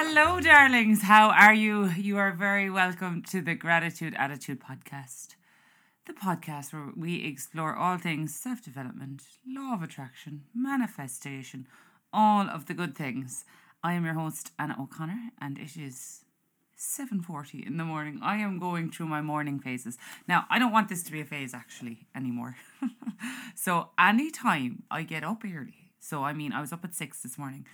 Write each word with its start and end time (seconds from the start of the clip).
Hello, 0.00 0.38
darlings. 0.38 1.02
How 1.02 1.30
are 1.30 1.52
you? 1.52 1.90
You 1.96 2.18
are 2.18 2.30
very 2.30 2.70
welcome 2.70 3.20
to 3.30 3.40
the 3.40 3.56
Gratitude 3.56 4.14
Attitude 4.16 4.60
podcast, 4.60 5.34
the 6.06 6.12
podcast 6.12 6.72
where 6.72 6.92
we 6.96 7.26
explore 7.26 7.74
all 7.74 7.98
things 7.98 8.32
self 8.32 8.62
development, 8.62 9.24
law 9.44 9.74
of 9.74 9.82
attraction, 9.82 10.44
manifestation, 10.54 11.66
all 12.12 12.48
of 12.48 12.66
the 12.66 12.74
good 12.74 12.96
things. 12.96 13.44
I 13.82 13.94
am 13.94 14.04
your 14.04 14.14
host 14.14 14.52
Anna 14.56 14.76
O'Connor, 14.78 15.30
and 15.40 15.58
it 15.58 15.76
is 15.76 16.22
7:40 16.76 17.66
in 17.66 17.76
the 17.76 17.84
morning. 17.84 18.20
I 18.22 18.36
am 18.36 18.60
going 18.60 18.92
through 18.92 19.08
my 19.08 19.20
morning 19.20 19.58
phases. 19.58 19.98
Now, 20.28 20.46
I 20.48 20.60
don't 20.60 20.72
want 20.72 20.88
this 20.88 21.02
to 21.02 21.10
be 21.10 21.22
a 21.22 21.24
phase 21.24 21.52
actually 21.52 22.06
anymore. 22.14 22.54
so, 23.56 23.90
anytime 23.98 24.84
I 24.92 25.02
get 25.02 25.24
up 25.24 25.42
early, 25.44 25.90
so 25.98 26.22
I 26.22 26.34
mean, 26.34 26.52
I 26.52 26.60
was 26.60 26.72
up 26.72 26.84
at 26.84 26.94
6 26.94 27.20
this 27.20 27.36
morning. 27.36 27.66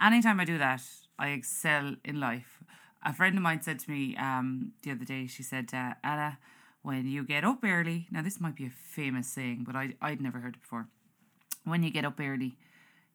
Anytime 0.00 0.38
I 0.38 0.44
do 0.44 0.58
that, 0.58 0.82
I 1.18 1.28
excel 1.28 1.96
in 2.04 2.20
life. 2.20 2.62
A 3.04 3.12
friend 3.12 3.36
of 3.36 3.42
mine 3.42 3.62
said 3.62 3.78
to 3.80 3.90
me 3.90 4.16
um, 4.16 4.72
the 4.82 4.92
other 4.92 5.04
day, 5.04 5.26
she 5.26 5.42
said, 5.42 5.70
uh, 5.72 5.94
Anna, 6.04 6.38
when 6.82 7.06
you 7.06 7.24
get 7.24 7.44
up 7.44 7.60
early, 7.64 8.06
now 8.10 8.22
this 8.22 8.40
might 8.40 8.56
be 8.56 8.66
a 8.66 8.70
famous 8.70 9.28
saying, 9.28 9.64
but 9.66 9.76
I, 9.76 9.94
I'd 10.00 10.20
never 10.20 10.40
heard 10.40 10.54
it 10.54 10.62
before. 10.62 10.88
When 11.64 11.82
you 11.82 11.90
get 11.90 12.04
up 12.04 12.18
early, 12.20 12.56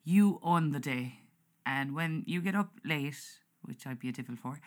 you 0.04 0.40
own 0.42 0.72
the 0.72 0.80
day. 0.80 1.20
And 1.66 1.96
when 1.96 2.24
you 2.26 2.42
get 2.42 2.56
up 2.56 2.72
late, 2.86 3.18
which 3.62 3.86
I'd 3.86 4.00
be 4.00 4.10
a 4.10 4.14
devil 4.14 4.36
for, 4.36 4.60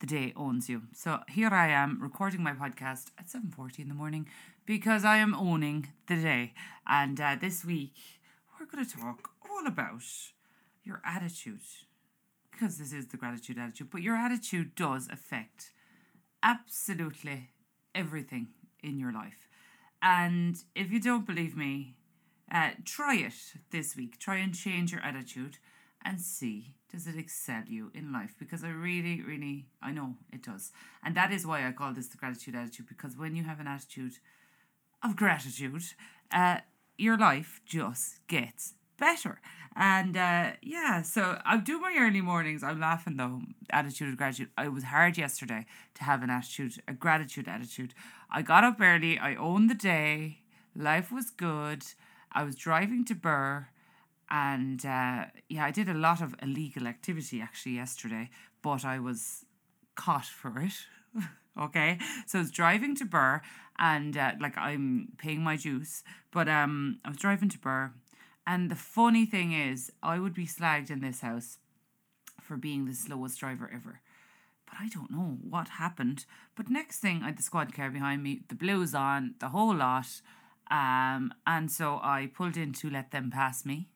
the 0.00 0.06
day 0.06 0.32
owns 0.36 0.68
you. 0.68 0.82
So 0.92 1.20
here 1.28 1.50
I 1.50 1.68
am 1.68 2.00
recording 2.00 2.42
my 2.42 2.52
podcast 2.52 3.10
at 3.18 3.28
7:40 3.28 3.80
in 3.80 3.88
the 3.88 3.94
morning 3.94 4.28
because 4.64 5.04
I 5.04 5.16
am 5.16 5.34
owning 5.34 5.88
the 6.06 6.16
day. 6.16 6.54
And 6.86 7.20
uh, 7.20 7.36
this 7.40 7.64
week 7.64 7.94
we're 8.58 8.66
going 8.66 8.84
to 8.84 8.98
talk 8.98 9.30
all 9.48 9.66
about 9.66 10.02
your 10.84 11.00
attitude 11.04 11.60
because 12.56 12.78
this 12.78 12.92
is 12.92 13.08
the 13.08 13.16
gratitude 13.16 13.58
attitude, 13.58 13.90
but 13.90 14.02
your 14.02 14.16
attitude 14.16 14.74
does 14.74 15.08
affect 15.10 15.72
absolutely 16.42 17.50
everything 17.94 18.48
in 18.82 18.98
your 18.98 19.12
life. 19.12 19.48
And 20.02 20.56
if 20.74 20.90
you 20.90 21.00
don't 21.00 21.26
believe 21.26 21.56
me, 21.56 21.96
uh, 22.52 22.70
try 22.84 23.16
it 23.16 23.34
this 23.70 23.96
week. 23.96 24.18
Try 24.18 24.36
and 24.36 24.54
change 24.54 24.92
your 24.92 25.02
attitude 25.02 25.58
and 26.04 26.20
see 26.20 26.74
does 26.90 27.08
it 27.08 27.18
excel 27.18 27.64
you 27.66 27.90
in 27.92 28.12
life 28.12 28.36
because 28.38 28.62
i 28.62 28.68
really 28.68 29.20
really 29.22 29.66
i 29.82 29.90
know 29.90 30.14
it 30.32 30.40
does 30.40 30.70
and 31.02 31.16
that 31.16 31.32
is 31.32 31.44
why 31.44 31.66
i 31.66 31.72
call 31.72 31.92
this 31.92 32.06
the 32.06 32.16
gratitude 32.16 32.54
attitude 32.54 32.86
because 32.86 33.16
when 33.16 33.34
you 33.34 33.42
have 33.42 33.58
an 33.58 33.66
attitude 33.66 34.12
of 35.02 35.16
gratitude 35.16 35.82
uh, 36.30 36.58
your 36.96 37.18
life 37.18 37.60
just 37.66 38.24
gets 38.28 38.74
better. 38.98 39.40
And 39.78 40.16
uh, 40.16 40.52
yeah 40.62 41.02
so 41.02 41.38
i 41.44 41.58
do 41.58 41.78
my 41.78 41.94
early 41.98 42.20
mornings. 42.20 42.62
I'm 42.62 42.80
laughing 42.80 43.16
though. 43.16 43.40
Attitude 43.70 44.08
of 44.08 44.16
gratitude. 44.16 44.48
It 44.58 44.72
was 44.72 44.84
hard 44.84 45.18
yesterday 45.18 45.66
to 45.94 46.04
have 46.04 46.22
an 46.22 46.30
attitude 46.30 46.82
a 46.88 46.92
gratitude 46.92 47.48
attitude. 47.48 47.94
I 48.30 48.42
got 48.42 48.64
up 48.64 48.80
early. 48.80 49.18
I 49.18 49.34
owned 49.34 49.68
the 49.70 49.74
day. 49.74 50.40
Life 50.74 51.10
was 51.12 51.30
good. 51.30 51.84
I 52.32 52.42
was 52.44 52.54
driving 52.56 53.04
to 53.06 53.14
Birr. 53.14 53.68
and 54.30 54.84
uh, 54.84 55.26
yeah, 55.48 55.64
I 55.64 55.70
did 55.70 55.88
a 55.88 55.94
lot 55.94 56.20
of 56.20 56.34
illegal 56.42 56.86
activity 56.86 57.40
actually 57.40 57.72
yesterday, 57.76 58.30
but 58.62 58.84
I 58.84 58.98
was 58.98 59.44
caught 59.94 60.26
for 60.26 60.60
it. 60.60 60.74
okay, 61.60 61.98
so 62.26 62.38
I 62.38 62.42
was 62.42 62.50
driving 62.50 62.94
to 62.96 63.04
Birr. 63.04 63.42
And 63.78 64.16
uh, 64.16 64.32
like 64.40 64.56
I'm 64.56 65.08
paying 65.18 65.42
my 65.42 65.56
juice, 65.56 66.02
but 66.32 66.48
um, 66.48 66.98
I 67.04 67.08
was 67.10 67.18
driving 67.18 67.50
to 67.50 67.58
Birr, 67.58 67.92
and 68.46 68.70
the 68.70 68.76
funny 68.76 69.26
thing 69.26 69.52
is, 69.52 69.90
I 70.02 70.18
would 70.18 70.34
be 70.34 70.46
slagged 70.46 70.90
in 70.90 71.00
this 71.00 71.20
house 71.20 71.58
for 72.40 72.56
being 72.56 72.86
the 72.86 72.94
slowest 72.94 73.40
driver 73.40 73.70
ever. 73.72 74.00
But 74.66 74.76
I 74.80 74.88
don't 74.88 75.10
know 75.10 75.38
what 75.48 75.68
happened. 75.68 76.26
But 76.56 76.70
next 76.70 76.98
thing, 76.98 77.22
I 77.22 77.26
had 77.26 77.38
the 77.38 77.42
squad 77.42 77.74
car 77.74 77.90
behind 77.90 78.22
me, 78.22 78.42
the 78.48 78.54
blues 78.54 78.94
on, 78.94 79.34
the 79.40 79.48
whole 79.48 79.74
lot. 79.74 80.06
Um, 80.70 81.32
and 81.46 81.70
so 81.70 82.00
I 82.02 82.30
pulled 82.34 82.56
in 82.56 82.72
to 82.74 82.90
let 82.90 83.10
them 83.12 83.30
pass 83.30 83.64
me 83.64 83.88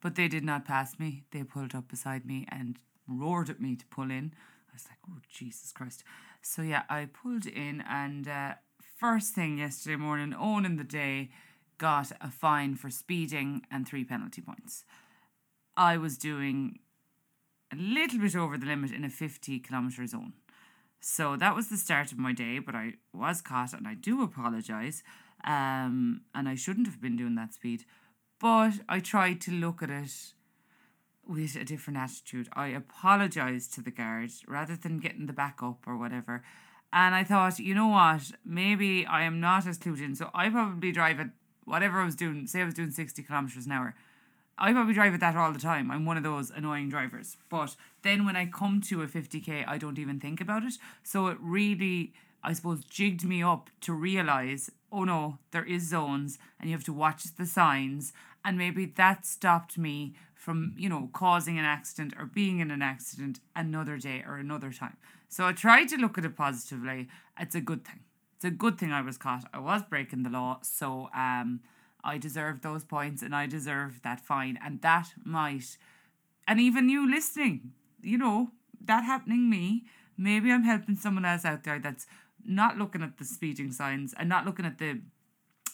but 0.00 0.14
they 0.14 0.28
did 0.28 0.44
not 0.44 0.64
pass 0.64 0.98
me. 0.98 1.24
They 1.30 1.42
pulled 1.42 1.74
up 1.74 1.88
beside 1.88 2.24
me 2.24 2.46
and 2.50 2.78
roared 3.06 3.50
at 3.50 3.60
me 3.60 3.76
to 3.76 3.86
pull 3.86 4.10
in. 4.10 4.32
I 4.68 4.74
was 4.74 4.86
like, 4.88 4.98
oh, 5.08 5.20
Jesus 5.28 5.72
Christ. 5.72 6.04
So, 6.42 6.62
yeah, 6.62 6.82
I 6.88 7.06
pulled 7.06 7.46
in, 7.46 7.82
and 7.88 8.26
uh, 8.26 8.54
first 8.98 9.34
thing 9.34 9.58
yesterday 9.58 9.96
morning, 9.96 10.34
owning 10.34 10.76
the 10.76 10.84
day, 10.84 11.30
got 11.80 12.12
a 12.20 12.30
fine 12.30 12.74
for 12.76 12.90
speeding 12.90 13.62
and 13.70 13.88
three 13.88 14.04
penalty 14.04 14.42
points. 14.42 14.84
I 15.76 15.96
was 15.96 16.18
doing 16.18 16.78
a 17.72 17.76
little 17.76 18.20
bit 18.20 18.36
over 18.36 18.58
the 18.58 18.66
limit 18.66 18.92
in 18.92 19.02
a 19.02 19.08
50 19.08 19.58
kilometre 19.60 20.06
zone. 20.06 20.34
So 21.00 21.36
that 21.36 21.56
was 21.56 21.68
the 21.68 21.78
start 21.78 22.12
of 22.12 22.18
my 22.18 22.32
day, 22.32 22.58
but 22.58 22.74
I 22.74 22.94
was 23.14 23.40
caught 23.40 23.72
and 23.72 23.88
I 23.88 23.94
do 23.94 24.22
apologise. 24.22 25.02
Um, 25.42 26.20
and 26.34 26.46
I 26.46 26.54
shouldn't 26.54 26.86
have 26.86 27.00
been 27.00 27.16
doing 27.16 27.34
that 27.36 27.54
speed. 27.54 27.86
But 28.38 28.74
I 28.86 29.00
tried 29.00 29.40
to 29.42 29.50
look 29.50 29.82
at 29.82 29.88
it 29.88 30.34
with 31.26 31.56
a 31.56 31.64
different 31.64 31.98
attitude. 31.98 32.50
I 32.52 32.68
apologized 32.68 33.72
to 33.74 33.80
the 33.80 33.90
guard 33.90 34.32
rather 34.46 34.76
than 34.76 34.98
getting 34.98 35.24
the 35.24 35.32
back 35.32 35.62
up 35.62 35.86
or 35.86 35.96
whatever. 35.96 36.42
And 36.92 37.14
I 37.14 37.24
thought, 37.24 37.58
you 37.58 37.74
know 37.74 37.88
what? 37.88 38.32
Maybe 38.44 39.06
I 39.06 39.22
am 39.22 39.40
not 39.40 39.66
as 39.66 39.78
clued 39.78 40.02
in. 40.02 40.14
So 40.14 40.28
I 40.34 40.50
probably 40.50 40.92
drive 40.92 41.20
at 41.20 41.30
whatever 41.64 42.00
I 42.00 42.04
was 42.04 42.16
doing, 42.16 42.46
say 42.46 42.62
I 42.62 42.64
was 42.64 42.74
doing 42.74 42.90
60 42.90 43.22
kilometres 43.22 43.66
an 43.66 43.72
hour. 43.72 43.94
I 44.58 44.72
probably 44.72 44.94
drive 44.94 45.14
at 45.14 45.20
that 45.20 45.36
all 45.36 45.52
the 45.52 45.58
time. 45.58 45.90
I'm 45.90 46.04
one 46.04 46.18
of 46.18 46.22
those 46.22 46.50
annoying 46.50 46.90
drivers. 46.90 47.38
But 47.48 47.76
then 48.02 48.26
when 48.26 48.36
I 48.36 48.46
come 48.46 48.82
to 48.82 49.02
a 49.02 49.06
50k, 49.06 49.64
I 49.66 49.78
don't 49.78 49.98
even 49.98 50.20
think 50.20 50.40
about 50.40 50.64
it. 50.64 50.74
So 51.02 51.28
it 51.28 51.38
really, 51.40 52.12
I 52.42 52.52
suppose, 52.52 52.84
jigged 52.84 53.24
me 53.24 53.42
up 53.42 53.70
to 53.82 53.92
realize 53.92 54.70
oh 54.92 55.04
no, 55.04 55.38
there 55.52 55.64
is 55.64 55.88
zones 55.88 56.36
and 56.58 56.68
you 56.68 56.74
have 56.74 56.84
to 56.84 56.92
watch 56.92 57.22
the 57.36 57.46
signs 57.46 58.12
and 58.44 58.56
maybe 58.56 58.86
that 58.86 59.26
stopped 59.26 59.78
me 59.78 60.14
from 60.34 60.74
you 60.76 60.88
know 60.88 61.10
causing 61.12 61.58
an 61.58 61.64
accident 61.64 62.14
or 62.18 62.24
being 62.24 62.60
in 62.60 62.70
an 62.70 62.82
accident 62.82 63.40
another 63.54 63.98
day 63.98 64.24
or 64.26 64.36
another 64.36 64.72
time 64.72 64.96
so 65.28 65.46
i 65.46 65.52
tried 65.52 65.86
to 65.86 65.96
look 65.96 66.16
at 66.16 66.24
it 66.24 66.36
positively 66.36 67.08
it's 67.38 67.54
a 67.54 67.60
good 67.60 67.84
thing 67.84 68.00
it's 68.40 68.44
a 68.46 68.50
good 68.50 68.78
thing 68.78 68.90
i 68.90 69.02
was 69.02 69.18
caught 69.18 69.44
i 69.52 69.58
was 69.58 69.82
breaking 69.82 70.22
the 70.22 70.30
law 70.30 70.58
so 70.62 71.10
um 71.14 71.60
i 72.02 72.16
deserved 72.16 72.62
those 72.62 72.84
points 72.84 73.20
and 73.22 73.34
i 73.34 73.46
deserved 73.46 74.02
that 74.02 74.18
fine 74.18 74.58
and 74.64 74.80
that 74.80 75.12
might 75.22 75.76
and 76.48 76.58
even 76.58 76.88
you 76.88 77.08
listening 77.08 77.72
you 78.02 78.16
know 78.16 78.50
that 78.82 79.04
happening 79.04 79.50
me 79.50 79.84
maybe 80.16 80.50
i'm 80.50 80.62
helping 80.64 80.96
someone 80.96 81.26
else 81.26 81.44
out 81.44 81.64
there 81.64 81.78
that's 81.78 82.06
not 82.42 82.78
looking 82.78 83.02
at 83.02 83.18
the 83.18 83.26
speeding 83.26 83.70
signs 83.70 84.14
and 84.18 84.26
not 84.26 84.46
looking 84.46 84.64
at 84.64 84.78
the 84.78 85.00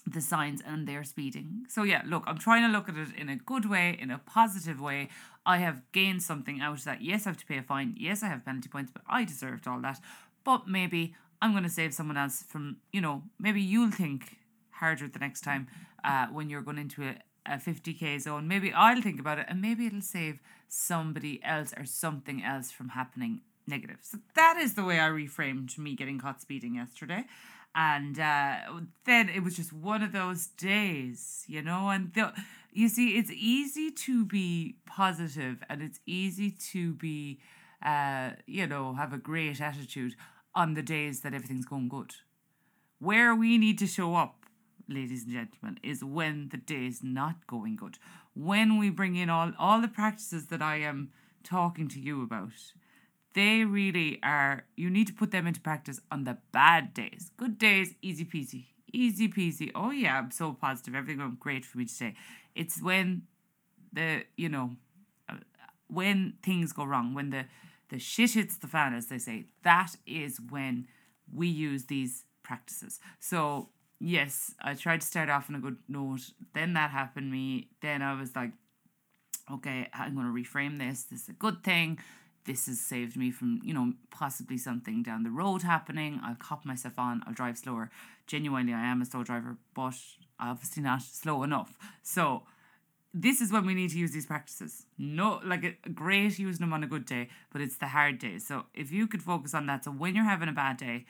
the 0.09 0.21
signs 0.21 0.63
and 0.65 0.87
they're 0.87 1.03
speeding. 1.03 1.67
So 1.69 1.83
yeah, 1.83 2.03
look, 2.07 2.23
I'm 2.29 2.39
trying 2.39 2.63
to 2.63 2.69
look 2.69 2.89
at 2.89 2.97
it 2.97 3.09
in 3.19 3.29
a 3.29 3.35
good 3.35 3.69
way, 3.69 3.99
in 4.01 4.13
a 4.13 4.19
positive 4.19 4.81
way. 4.81 5.09
I 5.45 5.57
have 5.59 5.83
gained 5.91 6.23
something 6.23 6.61
out 6.61 6.79
of 6.79 6.85
that. 6.85 7.03
Yes, 7.03 7.27
I 7.27 7.31
have 7.31 7.39
to 7.39 7.47
pay 7.47 7.59
a 7.59 7.63
fine. 7.63 7.97
Yes, 7.99 8.23
I 8.23 8.29
have 8.29 8.45
penalty 8.45 8.69
points, 8.69 8.93
but 8.93 9.03
I 9.09 9.25
deserved 9.25 9.67
all 9.67 9.81
that. 9.81 9.99
But 10.45 10.69
maybe 10.69 11.15
I'm 11.41 11.53
going 11.53 11.65
to 11.65 11.71
save 11.71 11.95
someone 11.95 12.17
else 12.17 12.43
from, 12.43 12.79
you 12.93 13.01
know, 13.01 13.23
maybe 13.39 13.61
you'll 13.61 13.91
think 13.91 14.37
harder 14.71 15.09
the 15.09 15.19
next 15.19 15.43
time 15.43 15.69
uh, 16.05 16.27
when 16.27 16.51
you're 16.51 16.63
going 16.63 16.79
into 16.79 17.03
a, 17.03 17.17
a 17.47 17.57
50k 17.57 18.21
zone. 18.21 18.49
Maybe 18.49 18.73
I'll 18.73 19.03
think 19.03 19.21
about 19.21 19.39
it 19.39 19.47
and 19.49 19.61
maybe 19.61 19.87
it'll 19.87 20.01
save 20.01 20.41
somebody 20.69 21.41
else 21.45 21.73
or 21.77 21.85
something 21.85 22.43
else 22.43 22.71
from 22.71 22.91
happening 22.91 23.41
negative. 23.67 23.99
So 24.03 24.19
that 24.35 24.57
is 24.59 24.75
the 24.75 24.85
way 24.85 25.01
I 25.01 25.09
reframed 25.09 25.77
me 25.79 25.95
getting 25.95 26.19
caught 26.19 26.41
speeding 26.41 26.77
yesterday 26.77 27.25
and 27.77 28.19
uh, 28.19 28.57
then 29.05 29.29
it 29.29 29.45
was 29.45 29.55
just 29.55 29.71
one 29.71 30.03
of 30.03 30.13
those 30.13 30.47
days, 30.47 31.45
you 31.47 31.61
know. 31.61 31.91
And 31.91 32.11
you 32.73 32.89
see, 32.89 33.19
it's 33.19 33.31
easy 33.31 33.91
to 33.91 34.25
be 34.25 34.77
positive, 34.87 35.63
and 35.69 35.83
it's 35.83 36.01
easy 36.07 36.51
to 36.73 36.95
be, 36.95 37.39
uh, 37.85 38.31
you 38.47 38.67
know, 38.67 38.95
have 38.95 39.13
a 39.13 39.19
great 39.19 39.61
attitude 39.61 40.17
on 40.57 40.75
the 40.75 40.83
days 40.83 41.21
that 41.21 41.35
everything's 41.35 41.67
going 41.67 41.89
good. 41.89 42.15
Where 42.99 43.35
we 43.35 43.59
need 43.59 43.79
to 43.79 43.87
show 43.87 44.17
up, 44.17 44.47
ladies 44.89 45.23
and 45.25 45.33
gentlemen, 45.33 45.79
is 45.85 46.03
when 46.03 46.49
the 46.49 46.57
day's 46.57 47.05
not 47.05 47.47
going 47.47 47.77
good. 47.77 47.99
When 48.35 48.79
we 48.79 48.91
bring 48.91 49.15
in 49.15 49.31
all 49.31 49.53
all 49.59 49.81
the 49.81 49.89
practices 49.89 50.47
that 50.47 50.63
I 50.63 50.77
am 50.77 51.13
talking 51.45 51.87
to 51.89 52.01
you 52.01 52.23
about 52.23 52.51
they 53.37 53.65
really 53.65 54.19
are, 54.23 54.65
you 54.77 54.89
need 54.89 55.07
to 55.09 55.13
put 55.13 55.31
them 55.31 55.47
into 55.47 55.61
practice 55.61 56.01
on 56.11 56.25
the 56.25 56.39
bad 56.53 56.95
days. 56.95 57.31
Good 57.37 57.59
days, 57.59 57.95
easy 58.01 58.25
peasy. 58.25 58.65
Easy 58.95 59.29
peasy. 59.29 59.71
Oh, 59.75 59.91
yeah, 59.91 60.17
I'm 60.17 60.31
so 60.31 60.55
positive. 60.55 60.95
Everything 60.95 61.19
went 61.19 61.39
great 61.39 61.67
for 61.67 61.77
me 61.77 61.85
today. 61.85 62.15
It's 62.55 62.83
when 62.83 63.25
the, 63.93 64.23
you 64.39 64.49
know, 64.49 64.77
uh, 65.29 65.35
when 65.89 66.39
things 66.43 66.73
go 66.73 66.85
wrong, 66.85 67.13
when 67.13 67.29
the, 67.29 67.45
the 67.89 67.99
shit 67.99 68.33
hits 68.33 68.57
the 68.57 68.67
fan, 68.67 68.95
as 68.95 69.07
they 69.07 69.19
say, 69.19 69.47
that 69.63 69.97
is 70.07 70.41
when 70.51 70.87
we 71.33 71.47
use 71.47 71.85
these 71.85 72.25
practices. 72.43 73.01
So, 73.21 73.71
yes, 74.01 74.55
I 74.63 74.75
tried 74.75 75.01
to 75.01 75.07
start 75.07 75.29
off 75.29 75.49
on 75.49 75.57
a 75.57 75.61
good 75.61 75.79
note. 75.89 76.31
Then 76.55 76.75
that 76.75 76.91
happened 76.91 77.31
me. 77.31 77.69
Then 77.81 78.03
I 78.03 78.19
was 78.19 78.35
like, 78.35 78.53
okay, 79.53 79.89
I'm 79.95 80.15
going 80.15 80.27
to 80.27 80.33
reframe 80.33 80.79
this. 80.79 81.05
This 81.05 81.23
is 81.23 81.29
a 81.29 81.33
good 81.33 81.63
thing 81.63 81.99
this 82.47 82.67
has 82.67 82.81
saved 82.81 83.17
me 83.17 83.31
from, 83.31 83.61
you 83.63 83.75
know, 83.75 83.93
possibly 84.11 84.57
something 84.57 85.03
down 85.03 85.25
the 85.25 85.31
road 85.31 85.63
happening. 85.63 86.21
I'll 86.25 86.37
cop 86.37 86.65
myself 86.65 86.99
on, 86.99 87.23
I'll 87.27 87.35
drive 87.35 87.59
slower. 87.59 87.91
Genuinely, 88.27 88.73
I 88.73 88.87
am 88.87 89.03
a 89.03 89.05
slow 89.05 89.23
driver, 89.23 89.57
but 89.75 89.95
obviously 90.41 90.83
not 90.83 91.03
slow 91.11 91.43
enough. 91.43 91.77
So, 92.03 92.45
this 93.19 93.41
is 93.41 93.51
when 93.51 93.65
we 93.65 93.73
need 93.73 93.91
to 93.91 93.99
use 93.99 94.13
these 94.13 94.27
practices. 94.27 94.85
No, 94.99 95.41
like 95.43 95.65
a, 95.65 95.89
great 95.89 96.39
using 96.39 96.61
them 96.61 96.75
on 96.75 96.85
a 96.85 96.87
good 96.87 97.07
day, 97.07 97.29
but 97.51 97.63
it's 97.63 97.79
the 97.79 97.87
hard 97.87 98.19
days. 98.19 98.47
So 98.47 98.67
if 98.75 98.93
you 98.93 99.07
could 99.07 99.23
focus 99.23 99.55
on 99.55 99.65
that, 99.67 99.85
so 99.85 99.91
when 99.91 100.15
you're 100.15 100.25
having 100.25 100.51
a 100.51 100.53
bad 100.53 100.77
day, 100.77 101.07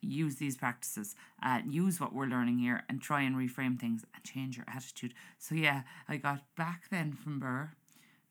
use 0.00 0.36
these 0.36 0.56
practices, 0.56 1.14
uh, 1.42 1.60
use 1.66 2.00
what 2.00 2.14
we're 2.14 2.26
learning 2.26 2.58
here, 2.58 2.84
and 2.88 3.02
try 3.02 3.20
and 3.20 3.36
reframe 3.36 3.78
things 3.78 4.02
and 4.14 4.24
change 4.24 4.56
your 4.56 4.64
attitude. 4.66 5.12
So 5.38 5.54
yeah, 5.54 5.82
I 6.08 6.16
got 6.16 6.40
back 6.56 6.84
then 6.90 7.12
from 7.12 7.38
Birr, 7.38 7.72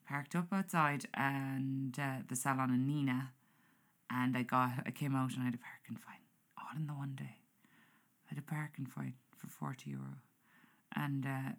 parked 0.06 0.34
up 0.34 0.52
outside 0.52 1.06
and 1.14 1.96
uh, 1.98 2.22
the 2.28 2.34
salon 2.34 2.70
in 2.70 2.88
Nenagh, 2.88 3.28
and 4.10 4.36
I 4.36 4.42
got 4.42 4.72
I 4.84 4.90
came 4.90 5.14
out 5.14 5.32
and 5.34 5.42
I 5.42 5.44
had 5.44 5.54
a 5.54 5.58
parking 5.58 5.96
fine 5.96 6.24
all 6.58 6.76
in 6.76 6.88
the 6.88 6.92
one 6.92 7.14
day. 7.14 7.36
I 8.26 8.34
had 8.34 8.38
a 8.38 8.42
parking 8.42 8.86
fine 8.86 9.14
for 9.36 9.46
forty 9.46 9.90
euro, 9.90 10.16
and. 10.96 11.24
Uh, 11.24 11.52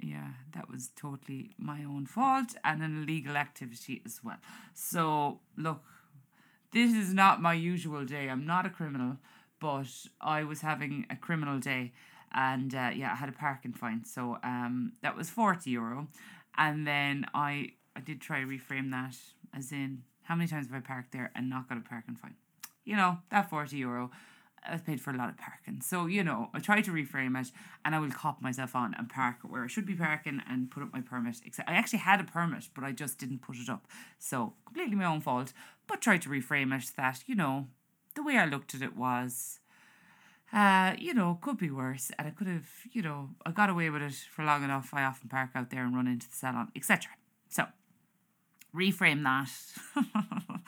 yeah, 0.00 0.28
that 0.52 0.70
was 0.70 0.90
totally 0.96 1.50
my 1.58 1.82
own 1.84 2.06
fault 2.06 2.54
and 2.64 2.82
an 2.82 3.02
illegal 3.02 3.36
activity 3.36 4.02
as 4.06 4.20
well. 4.22 4.38
So, 4.74 5.40
look, 5.56 5.82
this 6.72 6.92
is 6.92 7.12
not 7.12 7.42
my 7.42 7.54
usual 7.54 8.04
day. 8.04 8.28
I'm 8.28 8.46
not 8.46 8.66
a 8.66 8.70
criminal, 8.70 9.16
but 9.60 9.88
I 10.20 10.44
was 10.44 10.60
having 10.60 11.06
a 11.10 11.16
criminal 11.16 11.58
day 11.58 11.92
and 12.32 12.74
uh, 12.74 12.90
yeah, 12.94 13.12
I 13.12 13.16
had 13.16 13.28
a 13.28 13.32
parking 13.32 13.72
fine. 13.72 14.04
So, 14.04 14.38
um, 14.44 14.92
that 15.02 15.16
was 15.16 15.30
40 15.30 15.70
euro. 15.70 16.08
And 16.56 16.86
then 16.86 17.26
I, 17.34 17.72
I 17.96 18.00
did 18.00 18.20
try 18.20 18.40
to 18.40 18.46
reframe 18.46 18.90
that 18.90 19.16
as 19.56 19.72
in 19.72 20.02
how 20.22 20.34
many 20.34 20.48
times 20.48 20.66
have 20.66 20.76
I 20.76 20.86
parked 20.86 21.12
there 21.12 21.32
and 21.34 21.48
not 21.48 21.68
got 21.68 21.78
a 21.78 21.80
parking 21.80 22.14
fine? 22.14 22.34
You 22.84 22.96
know, 22.96 23.18
that 23.30 23.50
40 23.50 23.76
euro 23.78 24.10
I've 24.70 24.84
paid 24.84 25.00
for 25.00 25.10
a 25.10 25.16
lot 25.16 25.28
of 25.28 25.36
parking. 25.36 25.80
So, 25.80 26.06
you 26.06 26.22
know, 26.22 26.50
I 26.54 26.58
try 26.58 26.80
to 26.80 26.90
reframe 26.90 27.40
it 27.40 27.50
and 27.84 27.94
I 27.94 27.98
will 27.98 28.10
cop 28.10 28.42
myself 28.42 28.74
on 28.74 28.94
and 28.94 29.08
park 29.08 29.36
where 29.42 29.64
I 29.64 29.66
should 29.66 29.86
be 29.86 29.94
parking 29.94 30.42
and 30.48 30.70
put 30.70 30.82
up 30.82 30.92
my 30.92 31.00
permit. 31.00 31.40
Except 31.44 31.68
I 31.68 31.74
actually 31.74 32.00
had 32.00 32.20
a 32.20 32.24
permit, 32.24 32.68
but 32.74 32.84
I 32.84 32.92
just 32.92 33.18
didn't 33.18 33.42
put 33.42 33.56
it 33.56 33.68
up. 33.68 33.86
So, 34.18 34.54
completely 34.64 34.96
my 34.96 35.04
own 35.04 35.20
fault. 35.20 35.52
But 35.86 36.00
try 36.00 36.18
to 36.18 36.28
reframe 36.28 36.76
it 36.76 36.92
that, 36.96 37.22
you 37.26 37.34
know, 37.34 37.68
the 38.14 38.22
way 38.22 38.36
I 38.36 38.46
looked 38.46 38.74
at 38.74 38.82
it 38.82 38.96
was, 38.96 39.60
uh, 40.52 40.94
you 40.98 41.14
know, 41.14 41.38
could 41.40 41.58
be 41.58 41.70
worse. 41.70 42.10
And 42.18 42.28
I 42.28 42.30
could 42.30 42.46
have, 42.46 42.68
you 42.92 43.02
know, 43.02 43.30
I 43.44 43.52
got 43.52 43.70
away 43.70 43.90
with 43.90 44.02
it 44.02 44.14
for 44.30 44.44
long 44.44 44.64
enough. 44.64 44.90
I 44.92 45.04
often 45.04 45.28
park 45.28 45.50
out 45.54 45.70
there 45.70 45.84
and 45.84 45.94
run 45.94 46.06
into 46.06 46.28
the 46.28 46.36
salon, 46.36 46.70
etc. 46.74 47.10
So, 47.48 47.66
reframe 48.74 49.22
that. 49.24 49.50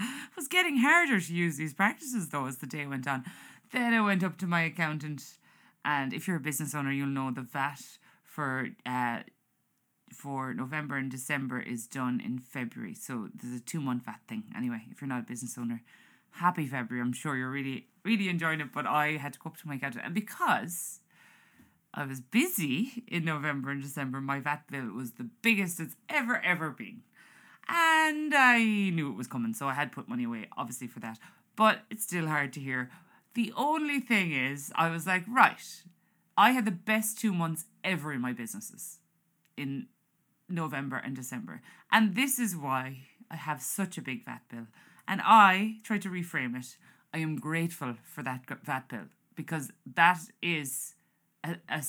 it 0.00 0.36
was 0.36 0.48
getting 0.48 0.78
harder 0.78 1.20
to 1.20 1.34
use 1.34 1.56
these 1.56 1.74
practices 1.74 2.28
though 2.28 2.46
as 2.46 2.58
the 2.58 2.66
day 2.66 2.86
went 2.86 3.06
on. 3.06 3.24
Then 3.72 3.94
I 3.94 4.00
went 4.00 4.24
up 4.24 4.36
to 4.38 4.46
my 4.46 4.62
accountant, 4.62 5.38
and 5.84 6.12
if 6.12 6.26
you're 6.26 6.38
a 6.38 6.40
business 6.40 6.74
owner, 6.74 6.92
you'll 6.92 7.06
know 7.06 7.30
the 7.30 7.42
VAT 7.42 7.82
for 8.22 8.70
uh, 8.84 9.20
for 10.12 10.52
November 10.54 10.96
and 10.96 11.10
December 11.10 11.60
is 11.60 11.86
done 11.86 12.20
in 12.24 12.38
February. 12.38 12.94
So 12.94 13.28
there's 13.34 13.60
a 13.60 13.62
two 13.62 13.80
month 13.80 14.04
VAT 14.04 14.20
thing. 14.28 14.44
Anyway, 14.56 14.82
if 14.90 15.00
you're 15.00 15.08
not 15.08 15.20
a 15.20 15.26
business 15.26 15.56
owner, 15.58 15.82
happy 16.30 16.66
February. 16.66 17.04
I'm 17.04 17.12
sure 17.12 17.36
you're 17.36 17.50
really, 17.50 17.86
really 18.04 18.28
enjoying 18.28 18.60
it. 18.60 18.72
But 18.72 18.86
I 18.86 19.12
had 19.12 19.34
to 19.34 19.38
go 19.38 19.50
up 19.50 19.56
to 19.58 19.68
my 19.68 19.76
accountant. 19.76 20.04
And 20.04 20.14
because 20.14 21.00
I 21.94 22.04
was 22.04 22.20
busy 22.20 23.04
in 23.08 23.24
November 23.24 23.70
and 23.70 23.82
December, 23.82 24.20
my 24.20 24.40
VAT 24.40 24.64
bill 24.70 24.92
was 24.92 25.12
the 25.12 25.28
biggest 25.42 25.80
it's 25.80 25.96
ever, 26.08 26.40
ever 26.42 26.70
been. 26.70 27.02
And 27.68 28.34
I 28.34 28.58
knew 28.58 29.10
it 29.10 29.16
was 29.16 29.28
coming. 29.28 29.54
So 29.54 29.68
I 29.68 29.74
had 29.74 29.92
put 29.92 30.08
money 30.08 30.24
away, 30.24 30.48
obviously, 30.56 30.88
for 30.88 31.00
that. 31.00 31.18
But 31.56 31.82
it's 31.90 32.04
still 32.04 32.26
hard 32.26 32.52
to 32.54 32.60
hear 32.60 32.90
the 33.34 33.52
only 33.56 34.00
thing 34.00 34.32
is, 34.32 34.72
I 34.74 34.90
was 34.90 35.06
like, 35.06 35.24
right, 35.28 35.82
I 36.36 36.50
had 36.50 36.64
the 36.64 36.70
best 36.70 37.18
two 37.18 37.32
months 37.32 37.64
ever 37.84 38.12
in 38.12 38.20
my 38.20 38.32
businesses 38.32 38.98
in 39.56 39.86
November 40.48 40.96
and 40.96 41.14
December. 41.14 41.62
And 41.92 42.14
this 42.14 42.38
is 42.38 42.56
why 42.56 43.06
I 43.30 43.36
have 43.36 43.62
such 43.62 43.98
a 43.98 44.02
big 44.02 44.24
VAT 44.24 44.42
bill. 44.50 44.66
And 45.06 45.20
I 45.24 45.76
try 45.84 45.98
to 45.98 46.08
reframe 46.08 46.58
it. 46.58 46.76
I 47.12 47.18
am 47.18 47.36
grateful 47.36 47.94
for 48.04 48.22
that 48.22 48.46
VAT 48.64 48.88
bill 48.88 49.08
because 49.34 49.70
that 49.94 50.20
is, 50.42 50.94
a, 51.44 51.56
a, 51.68 51.82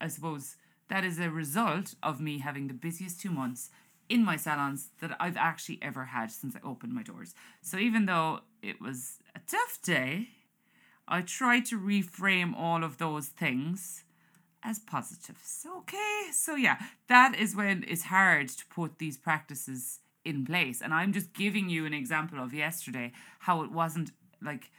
I 0.00 0.08
suppose, 0.08 0.56
that 0.88 1.04
is 1.04 1.18
a 1.18 1.30
result 1.30 1.94
of 2.02 2.20
me 2.20 2.38
having 2.38 2.68
the 2.68 2.74
busiest 2.74 3.20
two 3.20 3.30
months 3.30 3.70
in 4.08 4.24
my 4.24 4.36
salons 4.36 4.88
that 5.00 5.16
I've 5.20 5.36
actually 5.36 5.78
ever 5.82 6.06
had 6.06 6.30
since 6.30 6.56
I 6.56 6.66
opened 6.66 6.94
my 6.94 7.02
doors. 7.02 7.34
So 7.60 7.76
even 7.76 8.06
though 8.06 8.40
it 8.62 8.80
was 8.80 9.18
a 9.34 9.40
tough 9.46 9.78
day, 9.82 10.28
I 11.08 11.22
try 11.22 11.60
to 11.60 11.78
reframe 11.78 12.54
all 12.54 12.84
of 12.84 12.98
those 12.98 13.28
things 13.28 14.04
as 14.62 14.78
positives. 14.78 15.66
Okay, 15.78 16.26
so 16.32 16.54
yeah, 16.54 16.78
that 17.08 17.34
is 17.34 17.56
when 17.56 17.84
it's 17.88 18.04
hard 18.04 18.48
to 18.48 18.66
put 18.66 18.98
these 18.98 19.16
practices 19.16 20.00
in 20.24 20.44
place. 20.44 20.80
And 20.82 20.92
I'm 20.92 21.12
just 21.12 21.32
giving 21.32 21.68
you 21.68 21.86
an 21.86 21.94
example 21.94 22.38
of 22.38 22.52
yesterday 22.52 23.12
how 23.40 23.62
it 23.62 23.72
wasn't 23.72 24.10
like 24.42 24.70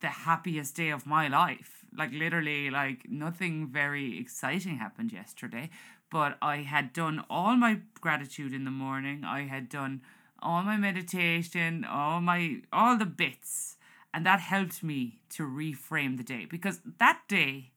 the 0.00 0.08
happiest 0.08 0.76
day 0.76 0.90
of 0.90 1.06
my 1.06 1.28
life. 1.28 1.84
Like, 1.96 2.12
literally, 2.12 2.70
like 2.70 3.10
nothing 3.10 3.66
very 3.66 4.18
exciting 4.18 4.78
happened 4.78 5.12
yesterday. 5.12 5.70
But 6.10 6.36
I 6.40 6.58
had 6.58 6.92
done 6.92 7.24
all 7.28 7.56
my 7.56 7.80
gratitude 8.00 8.52
in 8.52 8.64
the 8.64 8.70
morning, 8.70 9.24
I 9.24 9.42
had 9.42 9.68
done 9.68 10.02
all 10.40 10.62
my 10.62 10.76
meditation, 10.76 11.84
all 11.84 12.20
my 12.20 12.62
all 12.72 12.96
the 12.96 13.06
bits 13.06 13.76
and 14.14 14.26
that 14.26 14.40
helped 14.40 14.82
me 14.82 15.20
to 15.30 15.44
reframe 15.44 16.16
the 16.16 16.22
day 16.22 16.46
because 16.48 16.80
that 16.98 17.22
day, 17.28 17.72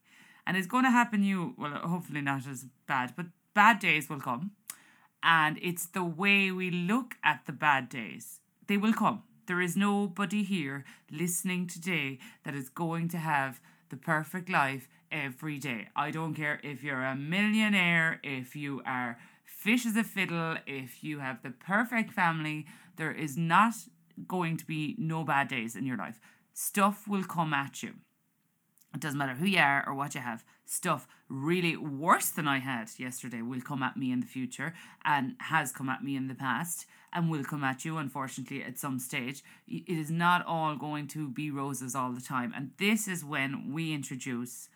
and 0.46 0.58
it's 0.58 0.68
going 0.68 0.84
to 0.84 0.92
happen 0.92 1.24
you, 1.24 1.56
well, 1.58 1.72
hopefully 1.72 2.22
not 2.22 2.48
as 2.48 2.66
bad, 2.88 3.14
but 3.16 3.28
bad 3.54 3.80
days 3.80 4.10
will 4.10 4.20
come. 4.20 4.52
And 5.24 5.58
it's 5.62 5.88
the 5.88 6.04
way 6.04 6.52
we 6.52 6.70
look 6.70 7.16
at 7.24 7.46
the 7.46 7.52
bad 7.52 7.90
days. 7.90 8.40
They 8.68 8.78
will 8.78 8.94
come. 8.94 9.24
There 9.48 9.62
is 9.62 9.76
nobody 9.78 10.44
here 10.44 10.86
listening 11.12 11.68
today 11.68 12.20
that 12.44 12.56
is 12.56 12.70
going 12.70 13.10
to 13.10 13.18
have 13.18 13.60
the 13.90 13.98
perfect 13.98 14.50
life 14.50 14.88
every 15.12 15.58
day. 15.58 15.88
I 15.96 16.12
don't 16.12 16.34
care 16.34 16.60
if 16.64 16.84
you're 16.84 17.04
a 17.04 17.16
millionaire, 17.16 18.20
if 18.24 18.56
you 18.56 18.82
are 18.86 19.18
fish 19.44 19.86
as 19.86 19.96
a 19.96 20.04
fiddle, 20.04 20.58
if 20.68 21.04
you 21.04 21.20
have 21.20 21.42
the 21.42 21.52
perfect 21.52 22.12
family, 22.12 22.66
there 22.98 23.12
is 23.12 23.38
not 23.38 23.74
going 24.28 24.58
to 24.58 24.66
be 24.66 24.96
no 24.98 25.24
bad 25.24 25.48
days 25.48 25.76
in 25.76 25.86
your 25.86 25.98
life. 25.98 26.20
Stuff 26.54 27.08
will 27.08 27.24
come 27.24 27.54
at 27.54 27.84
you. 27.84 27.96
It 28.94 29.02
doesn't 29.02 29.18
matter 29.18 29.34
who 29.34 29.46
you 29.46 29.60
are 29.60 29.84
or 29.86 29.94
what 29.94 30.16
you 30.16 30.22
have. 30.22 30.46
Stuff 30.66 31.06
really 31.28 31.76
worse 31.76 32.30
than 32.30 32.48
I 32.48 32.60
had 32.60 32.90
yesterday 32.98 33.42
will 33.42 33.60
come 33.60 33.84
at 33.84 33.98
me 33.98 34.12
in 34.12 34.22
the 34.22 34.26
future 34.26 34.74
and 35.04 35.36
has 35.40 35.74
come 35.74 35.90
at 35.90 36.04
me 36.04 36.16
in 36.16 36.28
the 36.28 36.36
past 36.36 36.86
and 37.12 37.30
will 37.30 37.44
come 37.44 37.64
at 37.64 37.84
you, 37.84 37.98
unfortunately, 37.98 38.64
at 38.64 38.80
some 38.80 39.00
stage. 39.00 39.44
It 39.68 39.84
is 39.90 40.10
not 40.10 40.46
all 40.46 40.78
going 40.78 41.08
to 41.10 41.28
be 41.28 41.52
roses 41.52 41.94
all 41.94 42.14
the 42.14 42.22
time. 42.22 42.54
And 42.56 42.72
this 42.78 43.08
is 43.08 43.24
when 43.24 43.74
we 43.74 43.94
introduce 43.94 44.70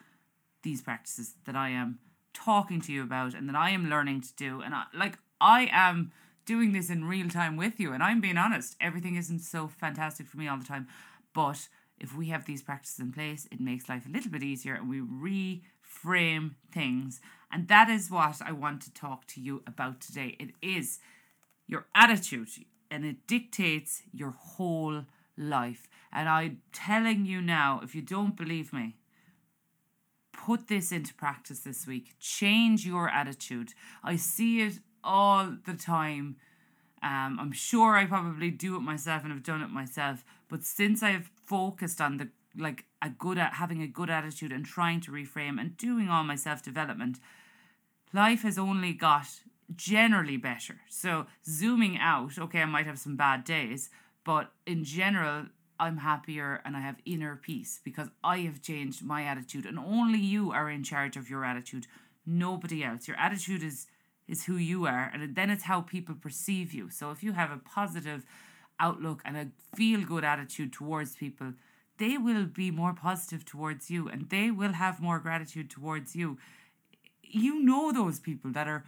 these 0.64 0.82
practices 0.82 1.36
that 1.46 1.56
I 1.56 1.70
am 1.70 2.00
talking 2.34 2.82
to 2.82 2.92
you 2.92 3.04
about 3.04 3.34
and 3.34 3.48
that 3.48 3.56
I 3.56 3.70
am 3.70 3.90
learning 3.90 4.22
to 4.22 4.36
do. 4.36 4.62
And 4.62 4.76
I, 4.76 4.84
like, 4.94 5.18
I 5.40 5.70
am 5.72 6.12
doing 6.50 6.74
this 6.74 6.90
in 6.90 7.06
real 7.06 7.30
time 7.30 7.56
with 7.58 7.80
you. 7.80 7.94
And 7.94 8.02
I'm 8.02 8.20
being 8.20 8.36
honest, 8.36 8.76
everything 8.82 9.16
isn't 9.16 9.42
so 9.42 9.68
fantastic 9.68 10.26
for 10.26 10.38
me 10.38 10.48
all 10.48 10.58
the 10.58 10.66
time. 10.66 10.88
But 11.32 11.68
if 12.00 12.18
we 12.18 12.30
have 12.30 12.46
these 12.46 12.64
practices 12.64 12.98
in 12.98 13.12
place, 13.12 13.48
it 13.52 13.62
makes 13.62 13.88
life 13.88 14.08
a 14.08 14.10
little 14.10 14.32
bit 14.32 14.42
easier 14.42 14.74
and 14.74 14.90
we 14.90 15.00
reframe 15.00 16.56
things. 16.74 17.22
And 17.52 17.68
that 17.68 17.88
is 17.88 18.10
what 18.10 18.42
I 18.44 18.52
want 18.52 18.82
to 18.82 18.92
talk 18.92 19.28
to 19.28 19.40
you 19.40 19.62
about 19.68 20.02
today. 20.02 20.36
It 20.40 20.50
is 20.60 20.98
your 21.68 21.86
attitude 21.94 22.50
and 22.90 23.06
it 23.06 23.28
dictates 23.28 24.02
your 24.12 24.32
whole 24.32 25.06
life. 25.38 25.88
And 26.12 26.28
I'm 26.28 26.64
telling 26.74 27.28
you 27.28 27.42
now, 27.42 27.80
if 27.84 27.94
you 27.94 28.02
don't 28.02 28.36
believe 28.36 28.74
me, 28.74 28.96
put 30.34 30.68
this 30.68 30.92
into 30.92 31.14
practice 31.14 31.60
this 31.60 31.86
week. 31.86 32.16
Change 32.20 32.88
your 32.88 33.08
attitude. 33.08 33.76
I 34.04 34.16
see 34.16 34.62
it 34.62 34.80
all 35.04 35.56
the 35.66 35.74
time. 35.74 36.38
Um, 37.02 37.38
I'm 37.40 37.52
sure 37.52 37.96
I 37.96 38.06
probably 38.06 38.52
do 38.52 38.76
it 38.76 38.82
myself 38.82 39.24
and 39.24 39.32
have 39.32 39.44
done 39.44 39.62
it 39.62 39.70
myself. 39.70 40.26
But 40.50 40.64
since 40.64 41.02
I've 41.02 41.30
focused 41.46 42.02
on 42.02 42.18
the 42.18 42.30
like 42.58 42.86
a 43.02 43.10
good 43.10 43.38
at 43.38 43.54
having 43.54 43.82
a 43.82 43.88
good 43.88 44.10
attitude 44.10 44.52
and 44.52 44.66
trying 44.66 45.00
to 45.02 45.12
reframe 45.12 45.60
and 45.60 45.78
doing 45.78 46.10
all 46.10 46.24
my 46.24 46.36
self 46.36 46.64
development, 46.64 47.20
life 48.14 48.42
has 48.42 48.58
only 48.58 48.94
got 48.94 49.28
generally 49.76 50.38
better. 50.38 50.82
So 50.90 51.28
zooming 51.46 51.98
out, 52.00 52.38
okay, 52.38 52.62
I 52.62 52.66
might 52.66 52.88
have 52.88 53.00
some 53.00 53.16
bad 53.16 53.44
days, 53.44 53.90
but 54.24 54.52
in 54.66 54.84
general, 54.84 55.46
I'm 55.80 55.98
happier 55.98 56.62
and 56.66 56.76
I 56.76 56.82
have 56.82 56.98
inner 57.06 57.36
peace 57.38 57.80
because 57.84 58.10
I 58.24 58.40
have 58.40 58.62
changed 58.62 59.04
my 59.04 59.24
attitude 59.24 59.66
and 59.66 59.80
only 59.80 60.20
you 60.20 60.52
are 60.52 60.70
in 60.70 60.84
charge 60.84 61.16
of 61.16 61.30
your 61.30 61.46
attitude, 61.46 61.88
nobody 62.26 62.84
else. 62.84 63.08
Your 63.08 63.18
attitude 63.18 63.64
is 63.64 63.88
is 64.30 64.46
who 64.46 64.56
you 64.56 64.86
are 64.86 65.10
and 65.14 65.36
then 65.36 65.50
it's 65.50 65.64
how 65.64 65.82
people 65.82 66.16
perceive 66.16 66.74
you 66.74 66.90
so 66.90 67.12
if 67.12 67.24
you 67.24 67.34
have 67.34 67.52
a 67.52 67.58
positive 67.58 68.24
outlook 68.80 69.22
and 69.26 69.38
a 69.38 69.48
feel 69.76 70.02
good 70.02 70.24
attitude 70.24 70.74
towards 70.74 71.16
people, 71.16 71.54
they 71.98 72.18
will 72.18 72.46
be 72.46 72.72
more 72.72 72.94
positive 72.94 73.46
towards 73.46 73.92
you 73.92 74.08
and 74.08 74.30
they 74.30 74.50
will 74.50 74.74
have 74.74 75.02
more 75.02 75.20
gratitude 75.20 75.70
towards 75.70 76.16
you. 76.16 76.38
You 77.22 77.62
know 77.62 77.92
those 77.92 78.20
people 78.20 78.52
that 78.52 78.68
are 78.68 78.86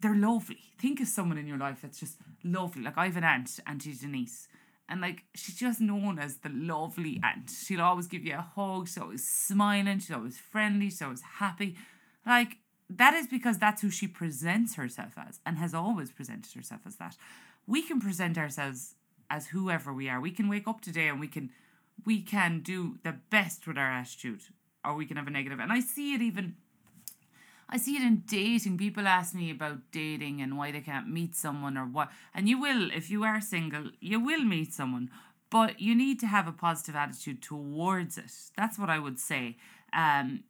they're 0.00 0.14
lovely. 0.14 0.58
Think 0.78 1.00
of 1.00 1.08
someone 1.08 1.38
in 1.38 1.46
your 1.46 1.56
life 1.56 1.78
that's 1.82 2.00
just 2.00 2.18
lovely. 2.44 2.82
Like 2.82 2.98
I 2.98 3.06
have 3.06 3.16
an 3.16 3.24
aunt, 3.24 3.60
Auntie 3.66 3.94
Denise, 3.94 4.48
and 4.88 5.00
like 5.00 5.22
she's 5.34 5.56
just 5.56 5.80
known 5.80 6.18
as 6.18 6.38
the 6.38 6.50
lovely 6.50 7.20
aunt. 7.22 7.50
She'll 7.50 7.80
always 7.80 8.08
give 8.08 8.24
you 8.24 8.34
a 8.34 8.46
hug. 8.54 8.88
She's 8.88 8.98
always 8.98 9.26
smiling. 9.26 10.00
She's 10.00 10.10
always 10.10 10.38
friendly. 10.38 10.90
She's 10.90 11.02
always 11.02 11.22
happy. 11.38 11.76
Like 12.26 12.58
that 12.90 13.14
is 13.14 13.26
because 13.26 13.58
that's 13.58 13.82
who 13.82 13.90
she 13.90 14.06
presents 14.06 14.74
herself 14.76 15.14
as 15.16 15.40
and 15.44 15.58
has 15.58 15.74
always 15.74 16.10
presented 16.10 16.52
herself 16.54 16.82
as 16.86 16.96
that. 16.96 17.16
We 17.66 17.82
can 17.82 18.00
present 18.00 18.38
ourselves 18.38 18.94
as 19.30 19.48
whoever 19.48 19.92
we 19.92 20.08
are. 20.08 20.20
We 20.20 20.30
can 20.30 20.48
wake 20.48 20.66
up 20.66 20.80
today 20.80 21.08
and 21.08 21.20
we 21.20 21.28
can 21.28 21.50
we 22.06 22.22
can 22.22 22.60
do 22.60 22.98
the 23.02 23.16
best 23.28 23.66
with 23.66 23.76
our 23.76 23.90
attitude 23.90 24.42
or 24.84 24.94
we 24.94 25.04
can 25.04 25.16
have 25.16 25.26
a 25.26 25.30
negative. 25.30 25.58
And 25.58 25.72
I 25.72 25.80
see 25.80 26.14
it 26.14 26.22
even 26.22 26.56
I 27.68 27.76
see 27.76 27.96
it 27.96 28.02
in 28.02 28.22
dating. 28.26 28.78
People 28.78 29.06
ask 29.06 29.34
me 29.34 29.50
about 29.50 29.92
dating 29.92 30.40
and 30.40 30.56
why 30.56 30.72
they 30.72 30.80
can't 30.80 31.08
meet 31.08 31.34
someone 31.34 31.76
or 31.76 31.84
what. 31.84 32.10
And 32.34 32.48
you 32.48 32.58
will, 32.58 32.90
if 32.90 33.10
you 33.10 33.24
are 33.24 33.42
single, 33.42 33.90
you 34.00 34.18
will 34.18 34.42
meet 34.42 34.72
someone, 34.72 35.10
but 35.50 35.78
you 35.78 35.94
need 35.94 36.18
to 36.20 36.26
have 36.26 36.48
a 36.48 36.52
positive 36.52 36.96
attitude 36.96 37.42
towards 37.42 38.16
it. 38.16 38.32
That's 38.56 38.78
what 38.78 38.88
I 38.88 38.98
would 38.98 39.18
say. 39.18 39.58
Um, 39.92 40.44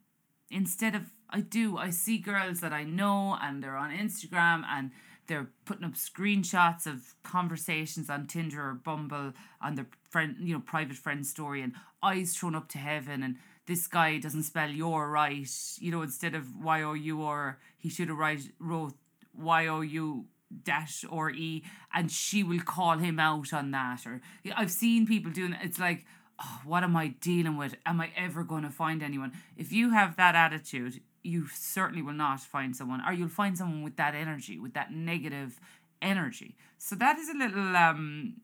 instead 0.49 0.95
of, 0.95 1.11
I 1.29 1.41
do, 1.41 1.77
I 1.77 1.91
see 1.91 2.17
girls 2.17 2.59
that 2.61 2.73
I 2.73 2.83
know 2.83 3.37
and 3.41 3.63
they're 3.63 3.77
on 3.77 3.91
Instagram 3.91 4.63
and 4.67 4.91
they're 5.27 5.49
putting 5.65 5.85
up 5.85 5.93
screenshots 5.93 6.87
of 6.87 7.13
conversations 7.23 8.09
on 8.09 8.25
Tinder 8.25 8.69
or 8.69 8.73
Bumble 8.73 9.33
on 9.61 9.75
their 9.75 9.87
friend, 10.09 10.35
you 10.39 10.55
know, 10.55 10.59
private 10.59 10.97
friend 10.97 11.25
story 11.25 11.61
and 11.61 11.73
eyes 12.01 12.35
thrown 12.35 12.55
up 12.55 12.67
to 12.69 12.79
heaven 12.79 13.21
and 13.21 13.35
this 13.67 13.85
guy 13.85 14.17
doesn't 14.17 14.43
spell 14.43 14.71
your 14.71 15.11
right, 15.11 15.47
you 15.77 15.91
know, 15.91 16.01
instead 16.01 16.33
of 16.33 16.59
Y 16.63 16.81
O 16.81 16.93
U 16.93 17.21
or 17.21 17.59
he 17.77 17.89
should 17.89 18.09
have 18.09 18.17
write, 18.17 18.51
wrote 18.59 18.95
Y 19.37 19.67
O 19.67 19.81
U 19.81 20.25
dash 20.63 21.05
or 21.07 21.29
E 21.29 21.63
and 21.93 22.11
she 22.11 22.41
will 22.41 22.61
call 22.61 22.97
him 22.97 23.19
out 23.19 23.53
on 23.53 23.69
that. 23.69 24.07
Or 24.07 24.21
I've 24.55 24.71
seen 24.71 25.05
people 25.05 25.31
doing 25.31 25.53
it. 25.53 25.59
It's 25.61 25.77
like, 25.77 26.05
oh, 26.41 26.61
what 26.65 26.83
am 26.83 26.95
I 26.95 27.09
dealing 27.09 27.55
with? 27.55 27.75
Am 27.85 28.01
I 28.01 28.09
ever 28.17 28.43
going 28.43 28.63
to 28.63 28.71
find 28.71 29.03
anyone? 29.03 29.33
If 29.55 29.71
you 29.71 29.91
have 29.91 30.15
that 30.15 30.33
attitude, 30.33 31.01
you 31.23 31.47
certainly 31.47 32.01
will 32.01 32.13
not 32.13 32.39
find 32.39 32.75
someone, 32.75 33.01
or 33.05 33.13
you'll 33.13 33.29
find 33.29 33.57
someone 33.57 33.83
with 33.83 33.97
that 33.97 34.15
energy, 34.15 34.59
with 34.59 34.73
that 34.73 34.93
negative 34.93 35.59
energy. 36.01 36.55
So 36.77 36.95
that 36.95 37.17
is 37.17 37.29
a 37.29 37.37
little, 37.37 37.75
um, 37.75 38.35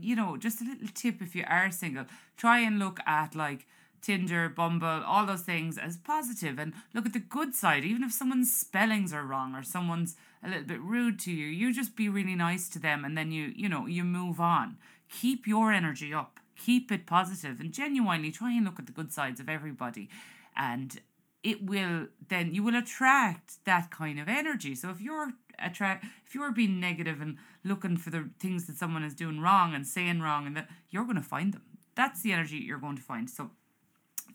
you 0.00 0.14
know, 0.14 0.36
just 0.36 0.60
a 0.60 0.64
little 0.64 0.88
tip 0.94 1.22
if 1.22 1.34
you 1.34 1.44
are 1.46 1.70
single. 1.70 2.04
Try 2.36 2.60
and 2.60 2.78
look 2.78 3.00
at 3.06 3.34
like 3.34 3.66
Tinder, 4.00 4.48
Bumble, 4.48 5.02
all 5.04 5.26
those 5.26 5.42
things 5.42 5.78
as 5.78 5.96
positive 5.96 6.58
and 6.58 6.72
look 6.94 7.06
at 7.06 7.12
the 7.12 7.18
good 7.18 7.54
side. 7.54 7.84
Even 7.84 8.02
if 8.02 8.12
someone's 8.12 8.54
spellings 8.54 9.12
are 9.12 9.24
wrong 9.24 9.54
or 9.54 9.62
someone's 9.62 10.16
a 10.42 10.48
little 10.48 10.64
bit 10.64 10.80
rude 10.80 11.18
to 11.20 11.32
you, 11.32 11.46
you 11.46 11.72
just 11.72 11.96
be 11.96 12.08
really 12.08 12.34
nice 12.34 12.68
to 12.70 12.78
them 12.78 13.04
and 13.04 13.16
then 13.16 13.32
you, 13.32 13.52
you 13.56 13.68
know, 13.68 13.86
you 13.86 14.04
move 14.04 14.40
on. 14.40 14.76
Keep 15.10 15.46
your 15.46 15.72
energy 15.72 16.12
up. 16.12 16.38
Keep 16.56 16.92
it 16.92 17.06
positive 17.06 17.60
and 17.60 17.72
genuinely 17.72 18.30
try 18.30 18.52
and 18.52 18.64
look 18.64 18.78
at 18.78 18.86
the 18.86 18.92
good 18.92 19.12
sides 19.12 19.40
of 19.40 19.48
everybody. 19.48 20.08
And 20.56 21.00
it 21.42 21.64
will 21.64 22.08
then 22.28 22.54
you 22.54 22.62
will 22.62 22.76
attract 22.76 23.64
that 23.64 23.90
kind 23.90 24.18
of 24.18 24.28
energy. 24.28 24.74
So 24.74 24.90
if 24.90 25.00
you're 25.00 25.32
attract 25.58 26.04
if 26.26 26.34
you're 26.34 26.52
being 26.52 26.80
negative 26.80 27.20
and 27.20 27.36
looking 27.64 27.96
for 27.96 28.10
the 28.10 28.30
things 28.38 28.66
that 28.66 28.76
someone 28.76 29.02
is 29.02 29.14
doing 29.14 29.40
wrong 29.40 29.74
and 29.74 29.86
saying 29.86 30.20
wrong 30.20 30.46
and 30.46 30.56
that 30.56 30.68
you're 30.90 31.04
going 31.04 31.16
to 31.16 31.22
find 31.22 31.52
them. 31.52 31.62
That's 31.94 32.22
the 32.22 32.32
energy 32.32 32.56
you're 32.56 32.78
going 32.78 32.96
to 32.96 33.02
find. 33.02 33.28
So 33.28 33.50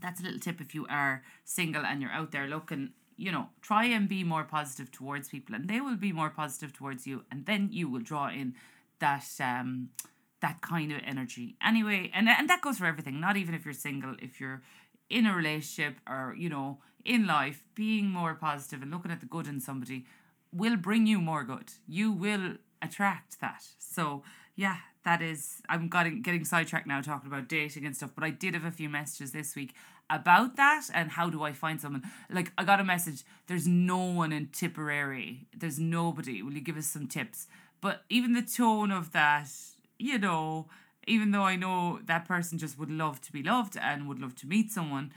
that's 0.01 0.19
a 0.19 0.23
little 0.23 0.39
tip 0.39 0.59
if 0.59 0.75
you 0.75 0.85
are 0.89 1.23
single 1.45 1.85
and 1.85 2.01
you're 2.01 2.11
out 2.11 2.31
there 2.31 2.47
looking 2.47 2.91
you 3.15 3.31
know 3.31 3.47
try 3.61 3.85
and 3.85 4.09
be 4.09 4.23
more 4.23 4.43
positive 4.43 4.91
towards 4.91 5.29
people 5.29 5.55
and 5.55 5.69
they 5.69 5.79
will 5.79 5.95
be 5.95 6.11
more 6.11 6.29
positive 6.29 6.73
towards 6.73 7.05
you 7.07 7.23
and 7.31 7.45
then 7.45 7.69
you 7.71 7.89
will 7.89 8.01
draw 8.01 8.27
in 8.27 8.53
that 8.99 9.25
um 9.39 9.89
that 10.41 10.61
kind 10.61 10.91
of 10.91 10.99
energy 11.05 11.55
anyway 11.63 12.11
and 12.13 12.27
and 12.27 12.49
that 12.49 12.61
goes 12.61 12.77
for 12.77 12.85
everything 12.85 13.19
not 13.19 13.37
even 13.37 13.53
if 13.53 13.63
you're 13.65 13.73
single 13.73 14.15
if 14.19 14.39
you're 14.41 14.61
in 15.09 15.25
a 15.25 15.35
relationship 15.35 15.97
or 16.07 16.35
you 16.37 16.49
know 16.49 16.79
in 17.05 17.27
life 17.27 17.63
being 17.75 18.09
more 18.09 18.33
positive 18.33 18.81
and 18.81 18.91
looking 18.91 19.11
at 19.11 19.19
the 19.19 19.25
good 19.25 19.47
in 19.47 19.59
somebody 19.59 20.05
will 20.51 20.77
bring 20.77 21.05
you 21.05 21.19
more 21.19 21.43
good 21.43 21.71
you 21.87 22.11
will 22.11 22.55
attract 22.81 23.39
that 23.41 23.63
so 23.77 24.23
yeah 24.55 24.77
that 25.03 25.21
is 25.21 25.61
i'm 25.69 25.89
getting 25.89 26.21
getting 26.21 26.45
sidetracked 26.45 26.87
now 26.87 27.01
talking 27.01 27.27
about 27.27 27.47
dating 27.47 27.85
and 27.85 27.95
stuff 27.95 28.11
but 28.15 28.23
i 28.23 28.29
did 28.29 28.53
have 28.53 28.65
a 28.65 28.71
few 28.71 28.89
messages 28.89 29.31
this 29.31 29.55
week 29.55 29.73
about 30.09 30.55
that 30.55 30.89
and 30.93 31.11
how 31.11 31.29
do 31.29 31.43
I 31.43 31.53
find 31.53 31.79
someone. 31.79 32.03
Like 32.29 32.51
I 32.57 32.63
got 32.63 32.79
a 32.79 32.83
message, 32.83 33.23
there's 33.47 33.67
no 33.67 33.97
one 33.97 34.31
in 34.31 34.47
Tipperary. 34.47 35.47
There's 35.55 35.79
nobody. 35.79 36.41
Will 36.41 36.53
you 36.53 36.61
give 36.61 36.77
us 36.77 36.87
some 36.87 37.07
tips? 37.07 37.47
But 37.81 38.03
even 38.09 38.33
the 38.33 38.41
tone 38.41 38.91
of 38.91 39.11
that, 39.13 39.49
you 39.97 40.17
know, 40.17 40.67
even 41.07 41.31
though 41.31 41.43
I 41.43 41.55
know 41.55 41.99
that 42.05 42.25
person 42.25 42.57
just 42.57 42.77
would 42.79 42.91
love 42.91 43.21
to 43.21 43.31
be 43.31 43.43
loved 43.43 43.77
and 43.77 44.07
would 44.07 44.19
love 44.19 44.35
to 44.35 44.47
meet 44.47 44.71
someone, 44.71 45.11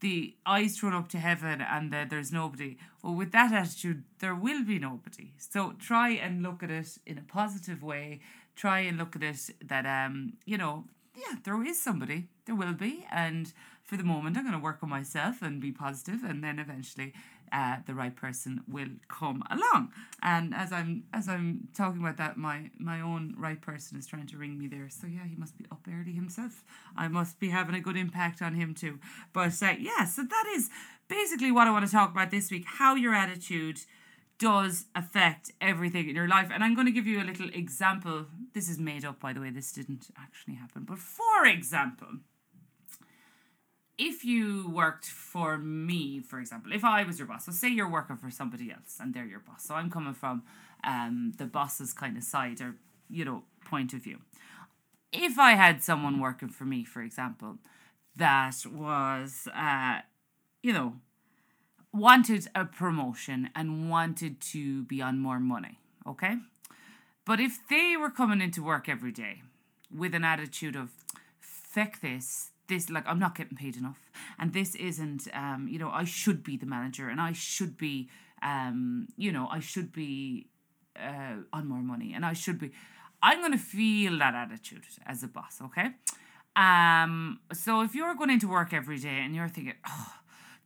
the 0.00 0.34
eyes 0.44 0.76
thrown 0.76 0.94
up 0.94 1.08
to 1.08 1.18
heaven 1.18 1.60
and 1.60 1.92
that 1.92 2.10
there's 2.10 2.32
nobody. 2.32 2.76
Well, 3.02 3.14
with 3.14 3.32
that 3.32 3.52
attitude, 3.52 4.04
there 4.18 4.34
will 4.34 4.64
be 4.64 4.78
nobody. 4.78 5.32
So 5.38 5.74
try 5.78 6.10
and 6.10 6.42
look 6.42 6.62
at 6.62 6.70
it 6.70 6.98
in 7.06 7.18
a 7.18 7.22
positive 7.22 7.82
way. 7.82 8.20
Try 8.56 8.80
and 8.80 8.98
look 8.98 9.16
at 9.16 9.22
it 9.22 9.50
that 9.64 9.86
um, 9.86 10.34
you 10.44 10.58
know, 10.58 10.84
yeah, 11.14 11.36
there 11.44 11.62
is 11.64 11.80
somebody. 11.80 12.28
There 12.46 12.54
will 12.54 12.72
be, 12.72 13.06
and 13.10 13.52
for 13.82 13.96
the 13.96 14.04
moment, 14.04 14.36
I'm 14.36 14.44
going 14.44 14.54
to 14.54 14.62
work 14.62 14.78
on 14.82 14.88
myself 14.88 15.42
and 15.42 15.60
be 15.60 15.70
positive, 15.70 16.24
and 16.24 16.42
then 16.42 16.58
eventually, 16.58 17.12
uh, 17.52 17.76
the 17.86 17.94
right 17.94 18.16
person 18.16 18.62
will 18.66 18.88
come 19.08 19.42
along. 19.50 19.92
And 20.22 20.54
as 20.54 20.72
I'm 20.72 21.04
as 21.12 21.28
I'm 21.28 21.68
talking 21.76 22.00
about 22.00 22.16
that, 22.16 22.36
my 22.36 22.70
my 22.78 23.00
own 23.00 23.34
right 23.38 23.60
person 23.60 23.98
is 23.98 24.06
trying 24.06 24.26
to 24.28 24.38
ring 24.38 24.58
me 24.58 24.66
there. 24.66 24.88
So 24.88 25.06
yeah, 25.06 25.26
he 25.26 25.36
must 25.36 25.56
be 25.58 25.66
up 25.70 25.86
early 25.88 26.12
himself. 26.12 26.64
I 26.96 27.08
must 27.08 27.38
be 27.38 27.50
having 27.50 27.74
a 27.74 27.80
good 27.80 27.96
impact 27.96 28.40
on 28.40 28.54
him 28.54 28.74
too. 28.74 28.98
But 29.32 29.62
uh, 29.62 29.74
yeah, 29.78 30.06
so 30.06 30.22
that 30.22 30.44
is 30.54 30.70
basically 31.08 31.52
what 31.52 31.66
I 31.66 31.70
want 31.70 31.84
to 31.84 31.92
talk 31.92 32.10
about 32.10 32.30
this 32.30 32.50
week: 32.50 32.64
how 32.66 32.94
your 32.94 33.14
attitude 33.14 33.80
does 34.38 34.86
affect 34.96 35.52
everything 35.60 36.08
in 36.08 36.16
your 36.16 36.26
life. 36.26 36.50
And 36.52 36.64
I'm 36.64 36.74
going 36.74 36.86
to 36.86 36.92
give 36.92 37.06
you 37.06 37.22
a 37.22 37.22
little 37.22 37.48
example. 37.50 38.26
This 38.54 38.68
is 38.68 38.78
made 38.78 39.04
up, 39.04 39.20
by 39.20 39.32
the 39.32 39.40
way. 39.40 39.50
This 39.50 39.70
didn't 39.70 40.08
actually 40.18 40.54
happen. 40.54 40.84
But 40.84 40.98
for 40.98 41.46
example, 41.46 42.08
if 43.98 44.24
you 44.24 44.68
worked 44.70 45.06
for 45.06 45.58
me, 45.58 46.20
for 46.20 46.40
example, 46.40 46.72
if 46.72 46.84
I 46.84 47.04
was 47.04 47.18
your 47.18 47.28
boss, 47.28 47.46
so 47.46 47.52
say 47.52 47.68
you're 47.68 47.90
working 47.90 48.16
for 48.16 48.30
somebody 48.30 48.70
else 48.70 48.98
and 49.00 49.12
they're 49.12 49.26
your 49.26 49.40
boss. 49.40 49.64
So 49.64 49.74
I'm 49.74 49.90
coming 49.90 50.14
from 50.14 50.42
um, 50.84 51.32
the 51.36 51.46
boss's 51.46 51.92
kind 51.92 52.16
of 52.16 52.24
side 52.24 52.60
or, 52.60 52.76
you 53.10 53.24
know, 53.24 53.44
point 53.64 53.92
of 53.92 54.02
view. 54.02 54.18
If 55.12 55.38
I 55.38 55.52
had 55.52 55.82
someone 55.82 56.20
working 56.20 56.48
for 56.48 56.64
me, 56.64 56.84
for 56.84 57.02
example, 57.02 57.58
that 58.16 58.64
was, 58.70 59.46
uh, 59.54 60.00
you 60.62 60.72
know, 60.72 60.94
wanted 61.92 62.48
a 62.54 62.64
promotion 62.64 63.50
and 63.54 63.90
wanted 63.90 64.40
to 64.40 64.84
be 64.84 65.02
on 65.02 65.18
more 65.18 65.38
money, 65.38 65.78
okay? 66.06 66.36
But 67.26 67.40
if 67.40 67.58
they 67.68 67.94
were 67.98 68.10
coming 68.10 68.40
into 68.40 68.62
work 68.62 68.88
every 68.88 69.12
day 69.12 69.42
with 69.94 70.14
an 70.14 70.24
attitude 70.24 70.76
of, 70.76 70.90
feck 71.38 72.00
this, 72.00 72.51
this 72.68 72.90
like 72.90 73.04
I'm 73.06 73.18
not 73.18 73.36
getting 73.36 73.56
paid 73.56 73.76
enough 73.76 74.10
and 74.38 74.52
this 74.52 74.74
isn't 74.74 75.28
um 75.34 75.68
you 75.68 75.78
know 75.78 75.90
I 75.90 76.04
should 76.04 76.42
be 76.42 76.56
the 76.56 76.66
manager 76.66 77.08
and 77.08 77.20
I 77.20 77.32
should 77.32 77.76
be 77.76 78.08
um 78.42 79.08
you 79.16 79.32
know 79.32 79.48
I 79.50 79.60
should 79.60 79.92
be 79.92 80.46
uh 80.96 81.36
on 81.52 81.66
more 81.68 81.82
money 81.82 82.12
and 82.14 82.24
I 82.24 82.32
should 82.32 82.58
be 82.58 82.72
I'm 83.22 83.40
going 83.40 83.52
to 83.52 83.58
feel 83.58 84.18
that 84.18 84.34
attitude 84.34 84.84
as 85.06 85.22
a 85.22 85.28
boss 85.28 85.60
okay 85.62 85.90
um 86.56 87.40
so 87.52 87.80
if 87.82 87.94
you're 87.94 88.14
going 88.14 88.30
into 88.30 88.48
work 88.48 88.72
every 88.72 88.98
day 88.98 89.20
and 89.24 89.34
you're 89.34 89.48
thinking 89.48 89.74
oh 89.86 90.14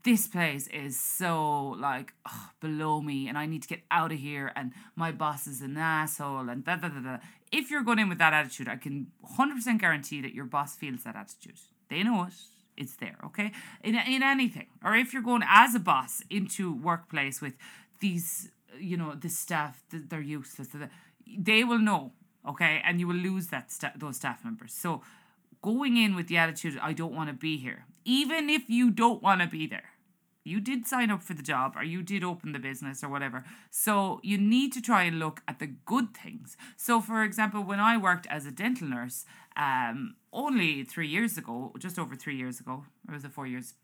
this 0.06 0.28
place 0.28 0.68
is 0.68 0.98
so 0.98 1.74
like 1.80 2.12
oh, 2.28 2.50
below 2.60 3.02
me 3.02 3.26
and 3.28 3.36
I 3.36 3.46
need 3.46 3.62
to 3.62 3.68
get 3.68 3.80
out 3.90 4.12
of 4.12 4.18
here 4.18 4.52
and 4.54 4.72
my 4.94 5.10
boss 5.10 5.48
is 5.48 5.60
an 5.60 5.76
asshole 5.76 6.48
and 6.48 6.64
da 6.64 6.76
da 6.76 6.88
da 6.88 7.00
da. 7.00 7.18
If 7.50 7.72
you're 7.72 7.82
going 7.82 7.98
in 7.98 8.08
with 8.08 8.18
that 8.18 8.32
attitude, 8.32 8.68
I 8.68 8.76
can 8.76 9.08
100% 9.36 9.80
guarantee 9.80 10.20
that 10.20 10.32
your 10.32 10.44
boss 10.44 10.76
feels 10.76 11.02
that 11.02 11.16
attitude. 11.16 11.58
They 11.88 12.02
know 12.02 12.24
it. 12.24 12.34
It's 12.76 12.96
there, 12.96 13.16
okay? 13.24 13.52
In, 13.82 13.94
in 13.94 14.22
anything. 14.22 14.66
Or 14.84 14.94
if 14.94 15.12
you're 15.12 15.22
going 15.22 15.42
as 15.48 15.74
a 15.74 15.78
boss 15.78 16.22
into 16.28 16.74
workplace 16.74 17.40
with 17.40 17.54
these, 18.00 18.50
you 18.78 18.96
know, 18.96 19.14
the 19.14 19.30
staff, 19.30 19.82
they're 19.90 20.20
useless. 20.20 20.68
They 21.26 21.64
will 21.64 21.78
know, 21.78 22.12
okay? 22.46 22.82
And 22.84 23.00
you 23.00 23.08
will 23.08 23.16
lose 23.16 23.46
that 23.48 23.72
sta- 23.72 23.92
those 23.96 24.16
staff 24.16 24.44
members. 24.44 24.74
So 24.74 25.02
going 25.62 25.96
in 25.96 26.14
with 26.14 26.28
the 26.28 26.36
attitude, 26.36 26.78
I 26.82 26.92
don't 26.92 27.14
want 27.14 27.30
to 27.30 27.34
be 27.34 27.56
here, 27.56 27.86
even 28.04 28.50
if 28.50 28.68
you 28.68 28.90
don't 28.90 29.22
want 29.22 29.40
to 29.40 29.46
be 29.46 29.66
there, 29.66 29.90
You 30.46 30.60
did 30.60 30.86
sign 30.86 31.10
up 31.10 31.22
for 31.22 31.34
the 31.34 31.42
job 31.42 31.74
or 31.76 31.82
you 31.82 32.02
did 32.02 32.22
open 32.22 32.52
the 32.52 32.58
business 32.58 33.02
or 33.02 33.08
whatever. 33.08 33.44
So 33.70 34.20
you 34.22 34.38
need 34.38 34.72
to 34.74 34.80
try 34.80 35.02
and 35.02 35.18
look 35.18 35.42
at 35.48 35.58
the 35.58 35.66
good 35.66 36.16
things. 36.16 36.56
So, 36.76 37.00
for 37.00 37.22
example, 37.22 37.62
when 37.62 37.80
I 37.80 37.96
worked 37.96 38.26
as 38.28 38.46
a 38.46 38.50
dental 38.50 38.88
nurse, 38.88 39.24
um, 39.56 40.14
only 40.32 40.84
three 40.84 41.08
years 41.08 41.36
ago, 41.36 41.72
just 41.78 41.98
over 41.98 42.14
three 42.14 42.36
years 42.36 42.60
ago, 42.60 42.84
or 43.08 43.14
was 43.14 43.24
it 43.24 43.32
four 43.32 43.46
years? 43.46 43.74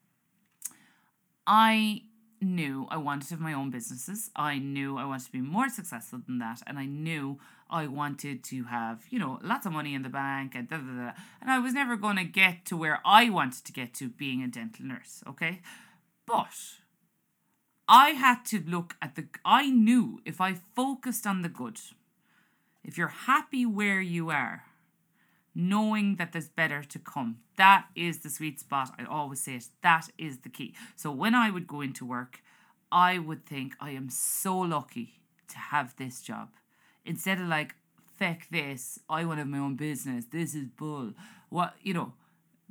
I 1.47 2.03
knew 2.41 2.87
I 2.91 2.97
wanted 2.97 3.29
to 3.29 3.35
have 3.35 3.41
my 3.41 3.53
own 3.53 3.71
businesses. 3.71 4.31
I 4.37 4.59
knew 4.59 4.99
I 4.99 5.05
wanted 5.05 5.27
to 5.27 5.33
be 5.33 5.41
more 5.41 5.69
successful 5.69 6.21
than 6.27 6.39
that. 6.39 6.61
And 6.67 6.79
I 6.79 6.87
knew 6.87 7.39
I 7.71 7.87
wanted 7.87 8.45
to 8.45 8.65
have, 8.65 9.05
you 9.11 9.19
know, 9.19 9.39
lots 9.43 9.65
of 9.67 9.73
money 9.73 9.95
in 9.95 10.03
the 10.03 10.09
bank 10.09 10.55
and 10.55 10.69
da 10.69 10.77
da 10.77 10.83
da. 10.83 11.13
And 11.41 11.51
I 11.51 11.59
was 11.59 11.73
never 11.73 11.97
going 11.97 12.17
to 12.17 12.25
get 12.25 12.65
to 12.67 12.77
where 12.77 13.01
I 13.05 13.31
wanted 13.31 13.65
to 13.65 13.73
get 13.73 13.95
to 13.95 14.09
being 14.09 14.43
a 14.43 14.49
dental 14.49 14.85
nurse, 14.85 15.23
okay? 15.27 15.63
But 16.27 16.55
I 17.89 18.11
had 18.11 18.45
to 18.47 18.63
look 18.67 18.97
at 19.03 19.17
the, 19.17 19.27
I 19.45 19.71
knew 19.71 20.21
if 20.25 20.41
I 20.41 20.55
focused 20.75 21.27
on 21.27 21.43
the 21.43 21.49
good, 21.49 21.81
if 22.85 22.97
you're 22.97 23.09
happy 23.09 23.67
where 23.67 24.01
you 24.01 24.31
are, 24.31 24.65
knowing 25.55 26.17
that 26.17 26.33
there's 26.33 26.49
better 26.49 26.83
to 26.83 26.99
come. 26.99 27.39
That 27.57 27.87
is 27.95 28.21
the 28.21 28.31
sweet 28.31 28.59
spot. 28.61 28.95
I 28.99 29.05
always 29.05 29.41
say 29.41 29.57
it. 29.57 29.67
That 29.83 30.09
is 30.17 30.39
the 30.39 30.49
key. 30.49 30.75
So 30.97 31.11
when 31.11 31.35
I 31.35 31.51
would 31.51 31.67
go 31.67 31.81
into 31.81 32.07
work, 32.07 32.43
I 32.91 33.19
would 33.19 33.45
think 33.47 33.75
I 33.81 33.91
am 33.91 34.09
so 34.09 34.59
lucky 34.59 35.21
to 35.49 35.59
have 35.59 35.97
this 35.97 36.23
job. 36.23 36.49
Instead 37.05 37.41
of 37.41 37.49
like, 37.49 37.75
feck 38.19 38.47
this, 38.51 38.99
I 39.09 39.25
want 39.25 39.39
to 39.39 39.43
have 39.43 39.49
my 39.49 39.59
own 39.59 39.77
business. 39.77 40.27
This 40.27 40.55
is 40.55 40.69
bull. 40.69 41.13
What 41.51 41.75
you 41.83 41.93
know, 41.93 42.15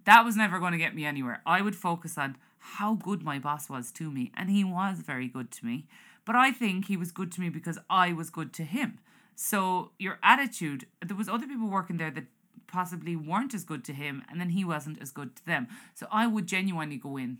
that 0.05 0.25
was 0.25 0.35
never 0.35 0.59
going 0.59 0.71
to 0.71 0.77
get 0.77 0.95
me 0.95 1.05
anywhere. 1.05 1.41
I 1.45 1.61
would 1.61 1.75
focus 1.75 2.17
on 2.17 2.37
how 2.61 2.93
good 2.93 3.23
my 3.23 3.39
boss 3.39 3.69
was 3.69 3.91
to 3.93 4.09
me, 4.09 4.31
and 4.35 4.49
he 4.49 4.63
was 4.63 4.99
very 4.99 5.27
good 5.27 5.51
to 5.51 5.65
me. 5.65 5.87
But 6.25 6.35
I 6.35 6.51
think 6.51 6.85
he 6.85 6.95
was 6.95 7.11
good 7.11 7.31
to 7.33 7.41
me 7.41 7.49
because 7.49 7.79
I 7.89 8.13
was 8.13 8.29
good 8.29 8.53
to 8.53 8.63
him. 8.63 8.99
So 9.35 9.91
your 9.97 10.19
attitude, 10.21 10.85
there 11.03 11.17
was 11.17 11.27
other 11.27 11.47
people 11.47 11.67
working 11.67 11.97
there 11.97 12.11
that 12.11 12.25
possibly 12.67 13.15
weren't 13.15 13.53
as 13.53 13.63
good 13.63 13.83
to 13.85 13.93
him 13.93 14.23
and 14.29 14.39
then 14.39 14.49
he 14.49 14.63
wasn't 14.63 15.01
as 15.01 15.11
good 15.11 15.35
to 15.35 15.45
them. 15.45 15.67
So 15.93 16.07
I 16.11 16.27
would 16.27 16.47
genuinely 16.47 16.97
go 16.97 17.17
in 17.17 17.39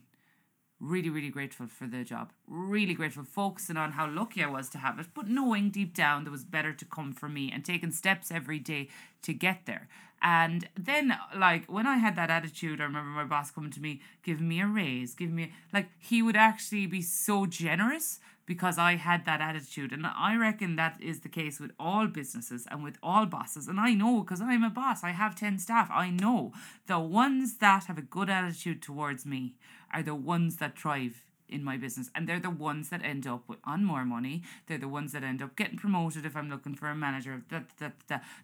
really, 0.80 1.10
really 1.10 1.30
grateful 1.30 1.68
for 1.68 1.86
the 1.86 2.04
job. 2.04 2.32
Really 2.48 2.96
grateful, 2.96 3.24
focusing 3.24 3.78
on 3.78 3.92
how 3.92 4.10
lucky 4.10 4.44
I 4.44 4.48
was 4.48 4.68
to 4.70 4.80
have 4.80 5.00
it, 5.00 5.08
but 5.14 5.28
knowing 5.28 5.70
deep 5.70 5.96
down 5.96 6.24
there 6.24 6.32
was 6.32 6.44
better 6.44 6.74
to 6.74 6.86
come 6.86 7.14
for 7.14 7.30
me 7.30 7.52
and 7.52 7.64
taking 7.64 7.92
steps 7.92 8.32
every 8.32 8.60
day 8.60 8.90
to 9.22 9.34
get 9.34 9.66
there. 9.66 9.88
And 10.22 10.70
then, 10.78 11.18
like, 11.36 11.66
when 11.72 11.88
I 11.88 11.98
had 11.98 12.16
that 12.16 12.30
attitude, 12.30 12.80
I 12.80 12.84
remember 12.84 13.10
my 13.10 13.24
boss 13.24 13.50
coming 13.50 13.72
to 13.72 13.82
me, 13.82 14.02
giving 14.24 14.48
me 14.48 14.62
a 14.62 14.68
raise, 14.68 15.16
giving 15.16 15.36
me, 15.36 15.52
like, 15.74 15.90
he 15.98 16.22
would 16.22 16.36
actually 16.36 16.86
be 16.86 17.02
so 17.02 17.48
generous 17.48 18.20
because 18.46 18.78
I 18.78 18.98
had 18.98 19.26
that 19.26 19.42
attitude. 19.42 19.92
And 19.92 20.06
I 20.06 20.36
reckon 20.36 20.76
that 20.76 21.02
is 21.02 21.22
the 21.22 21.30
case 21.30 21.60
with 21.60 21.72
all 21.80 22.08
businesses 22.08 22.68
and 22.70 22.84
with 22.84 22.98
all 23.02 23.26
bosses. 23.26 23.68
And 23.68 23.80
I 23.80 23.94
know 23.94 24.22
because 24.22 24.42
I'm 24.42 24.64
a 24.64 24.70
boss, 24.70 25.04
I 25.04 25.12
have 25.12 25.36
10 25.36 25.58
staff. 25.58 25.90
I 25.92 26.10
know 26.10 26.52
the 26.86 27.00
ones 27.00 27.58
that 27.58 27.86
have 27.86 27.98
a 27.98 28.04
good 28.04 28.30
attitude 28.30 28.82
towards 28.82 29.26
me 29.26 29.56
are 29.94 30.04
the 30.04 30.16
ones 30.16 30.58
that 30.58 30.78
thrive 30.78 31.24
in 31.52 31.64
my 31.64 31.78
business 31.78 32.10
and 32.16 32.28
they're 32.28 32.40
the 32.40 32.50
ones 32.50 32.90
that 32.90 33.04
end 33.04 33.28
up 33.28 33.44
on 33.66 33.84
more 33.84 34.06
money 34.06 34.42
they're 34.68 34.78
the 34.78 34.88
ones 34.88 35.12
that 35.12 35.24
end 35.24 35.42
up 35.42 35.56
getting 35.56 35.78
promoted 35.78 36.26
if 36.26 36.36
i'm 36.36 36.50
looking 36.50 36.76
for 36.76 36.88
a 36.88 36.96
manager 36.96 37.42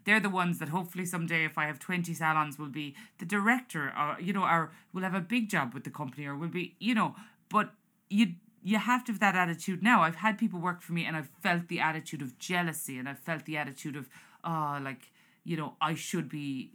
they're 0.05 0.19
the 0.19 0.29
ones 0.29 0.59
that 0.59 0.69
hopefully 0.69 1.05
someday 1.05 1.45
if 1.45 1.57
i 1.57 1.65
have 1.65 1.79
20 1.79 2.13
salons 2.13 2.59
will 2.59 2.67
be 2.67 2.95
the 3.19 3.25
director 3.25 3.93
or 3.97 4.17
you 4.19 4.33
know 4.33 4.43
or 4.43 4.71
will 4.93 5.03
have 5.03 5.15
a 5.15 5.21
big 5.21 5.49
job 5.49 5.73
with 5.73 5.83
the 5.83 5.89
company 5.89 6.25
or 6.25 6.35
will 6.35 6.47
be 6.47 6.75
you 6.79 6.93
know 6.93 7.15
but 7.49 7.71
you 8.09 8.33
you 8.67 8.77
have 8.77 9.05
to 9.05 9.13
have 9.13 9.19
that 9.21 9.35
attitude 9.35 9.81
now. 9.81 10.01
I've 10.03 10.15
had 10.15 10.37
people 10.37 10.59
work 10.59 10.81
for 10.81 10.91
me 10.91 11.05
and 11.05 11.15
I've 11.15 11.29
felt 11.41 11.69
the 11.69 11.79
attitude 11.79 12.21
of 12.21 12.37
jealousy 12.37 12.97
and 12.97 13.07
I've 13.07 13.19
felt 13.19 13.45
the 13.45 13.55
attitude 13.55 13.95
of, 13.95 14.09
oh, 14.43 14.77
like, 14.83 15.11
you 15.45 15.55
know, 15.55 15.75
I 15.79 15.93
should 15.93 16.27
be 16.27 16.71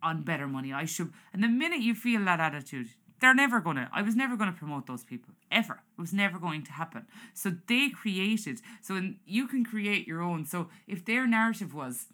on 0.00 0.22
better 0.22 0.46
money. 0.46 0.72
I 0.72 0.84
should. 0.84 1.12
And 1.32 1.42
the 1.42 1.48
minute 1.48 1.80
you 1.80 1.96
feel 1.96 2.24
that 2.26 2.38
attitude, 2.38 2.90
they're 3.24 3.34
never 3.34 3.60
going 3.60 3.76
to, 3.76 3.88
I 3.92 4.02
was 4.02 4.14
never 4.14 4.36
going 4.36 4.52
to 4.52 4.58
promote 4.58 4.86
those 4.86 5.02
people, 5.02 5.32
ever. 5.50 5.80
It 5.96 6.00
was 6.00 6.12
never 6.12 6.38
going 6.38 6.62
to 6.64 6.72
happen. 6.72 7.06
So 7.32 7.52
they 7.66 7.88
created, 7.88 8.60
so 8.82 8.96
in, 8.96 9.16
you 9.24 9.48
can 9.48 9.64
create 9.64 10.06
your 10.06 10.20
own. 10.20 10.44
So 10.44 10.68
if 10.86 11.04
their 11.06 11.26
narrative 11.26 11.74
was, 11.74 12.06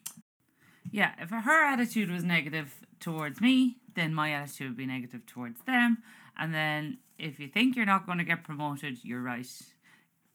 yeah, 0.90 1.12
if 1.18 1.30
her 1.30 1.64
attitude 1.64 2.10
was 2.10 2.22
negative 2.22 2.86
towards 3.00 3.40
me, 3.40 3.78
then 3.94 4.14
my 4.14 4.32
attitude 4.32 4.68
would 4.68 4.76
be 4.76 4.86
negative 4.86 5.26
towards 5.26 5.60
them. 5.62 5.98
And 6.38 6.54
then 6.54 6.98
if 7.18 7.40
you 7.40 7.48
think 7.48 7.74
you're 7.74 7.86
not 7.86 8.06
going 8.06 8.18
to 8.18 8.24
get 8.24 8.44
promoted, 8.44 8.98
you're 9.02 9.22
right. 9.22 9.48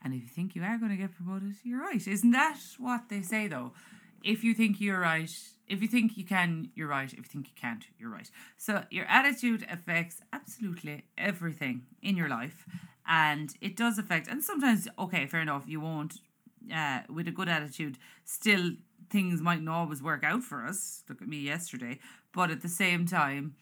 And 0.03 0.13
if 0.13 0.21
you 0.21 0.27
think 0.27 0.55
you 0.55 0.63
are 0.63 0.77
going 0.77 0.91
to 0.91 0.97
get 0.97 1.15
promoted, 1.15 1.55
you're 1.63 1.81
right. 1.81 2.05
Isn't 2.05 2.31
that 2.31 2.59
what 2.77 3.09
they 3.09 3.21
say 3.21 3.47
though? 3.47 3.71
If 4.23 4.43
you 4.43 4.53
think 4.53 4.81
you're 4.81 4.99
right, 4.99 5.31
if 5.67 5.81
you 5.81 5.87
think 5.87 6.17
you 6.17 6.25
can, 6.25 6.69
you're 6.75 6.87
right. 6.87 7.11
If 7.11 7.17
you 7.17 7.23
think 7.23 7.47
you 7.47 7.53
can't, 7.59 7.85
you're 7.97 8.09
right. 8.09 8.29
So 8.57 8.83
your 8.89 9.05
attitude 9.05 9.65
affects 9.69 10.21
absolutely 10.31 11.05
everything 11.17 11.83
in 12.01 12.15
your 12.17 12.29
life. 12.29 12.65
And 13.07 13.53
it 13.61 13.75
does 13.75 13.99
affect, 13.99 14.27
and 14.27 14.43
sometimes, 14.43 14.87
okay, 14.97 15.27
fair 15.27 15.41
enough, 15.41 15.65
you 15.67 15.79
won't, 15.79 16.15
uh, 16.73 17.01
with 17.07 17.27
a 17.27 17.31
good 17.31 17.47
attitude, 17.47 17.99
still 18.23 18.71
things 19.09 19.41
mightn't 19.41 19.69
always 19.69 20.01
work 20.01 20.23
out 20.23 20.43
for 20.43 20.65
us. 20.65 21.03
Look 21.07 21.21
at 21.21 21.27
me 21.27 21.37
yesterday. 21.37 21.99
But 22.33 22.49
at 22.51 22.61
the 22.61 22.69
same 22.69 23.05
time, 23.05 23.55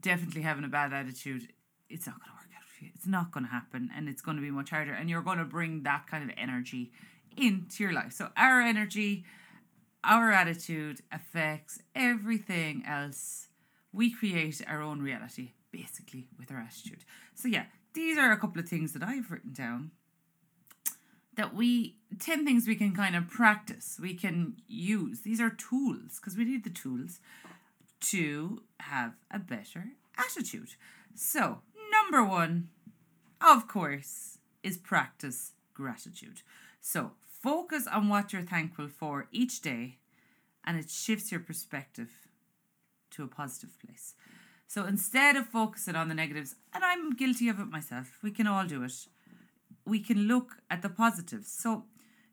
definitely 0.00 0.42
having 0.42 0.64
a 0.64 0.68
bad 0.68 0.92
attitude, 0.92 1.48
it's 1.88 2.06
not 2.06 2.18
going 2.20 2.30
to 2.30 2.34
work 2.34 2.50
out 2.56 2.68
for 2.68 2.84
you. 2.84 2.90
It's 2.94 3.06
not 3.06 3.32
going 3.32 3.44
to 3.44 3.50
happen 3.50 3.90
and 3.96 4.08
it's 4.08 4.22
going 4.22 4.36
to 4.36 4.42
be 4.42 4.50
much 4.50 4.70
harder. 4.70 4.92
And 4.92 5.08
you're 5.08 5.22
going 5.22 5.38
to 5.38 5.44
bring 5.44 5.84
that 5.84 6.06
kind 6.06 6.28
of 6.28 6.36
energy 6.36 6.92
into 7.36 7.82
your 7.82 7.92
life. 7.92 8.12
So, 8.12 8.28
our 8.36 8.60
energy, 8.60 9.24
our 10.08 10.32
attitude 10.32 11.02
affects 11.12 11.80
everything 11.94 12.82
else. 12.86 13.48
We 13.92 14.10
create 14.10 14.60
our 14.66 14.82
own 14.82 15.00
reality 15.00 15.52
basically 15.70 16.26
with 16.38 16.50
our 16.50 16.58
attitude. 16.58 17.04
So, 17.34 17.46
yeah, 17.46 17.66
these 17.92 18.18
are 18.18 18.32
a 18.32 18.38
couple 18.38 18.60
of 18.60 18.68
things 18.68 18.94
that 18.94 19.02
I've 19.02 19.30
written 19.30 19.52
down 19.52 19.92
that 21.36 21.54
we 21.54 21.94
10 22.18 22.44
things 22.44 22.66
we 22.66 22.74
can 22.74 22.92
kind 22.96 23.14
of 23.14 23.28
practice 23.28 23.96
we 24.02 24.12
can 24.12 24.54
use 24.66 25.20
these 25.20 25.40
are 25.40 25.50
tools 25.50 26.18
because 26.18 26.36
we 26.36 26.44
need 26.44 26.64
the 26.64 26.70
tools 26.70 27.20
to 28.00 28.62
have 28.80 29.14
a 29.30 29.38
better 29.38 29.84
attitude. 30.16 30.74
So, 31.14 31.58
number 31.90 32.24
one, 32.24 32.68
of 33.40 33.68
course, 33.68 34.38
is 34.62 34.76
practice 34.76 35.52
gratitude. 35.74 36.42
So, 36.80 37.12
focus 37.40 37.86
on 37.86 38.08
what 38.08 38.32
you're 38.32 38.42
thankful 38.42 38.88
for 38.88 39.28
each 39.32 39.60
day 39.60 39.98
and 40.64 40.78
it 40.78 40.90
shifts 40.90 41.30
your 41.30 41.40
perspective 41.40 42.10
to 43.10 43.24
a 43.24 43.28
positive 43.28 43.70
place. 43.78 44.14
So, 44.66 44.84
instead 44.84 45.34
of 45.36 45.46
focusing 45.46 45.96
on 45.96 46.08
the 46.08 46.14
negatives, 46.14 46.56
and 46.74 46.84
I'm 46.84 47.16
guilty 47.16 47.48
of 47.48 47.58
it 47.58 47.70
myself, 47.70 48.18
we 48.22 48.30
can 48.30 48.46
all 48.46 48.66
do 48.66 48.84
it, 48.84 49.06
we 49.86 50.00
can 50.00 50.28
look 50.28 50.56
at 50.70 50.82
the 50.82 50.90
positives. 50.90 51.50
So, 51.50 51.84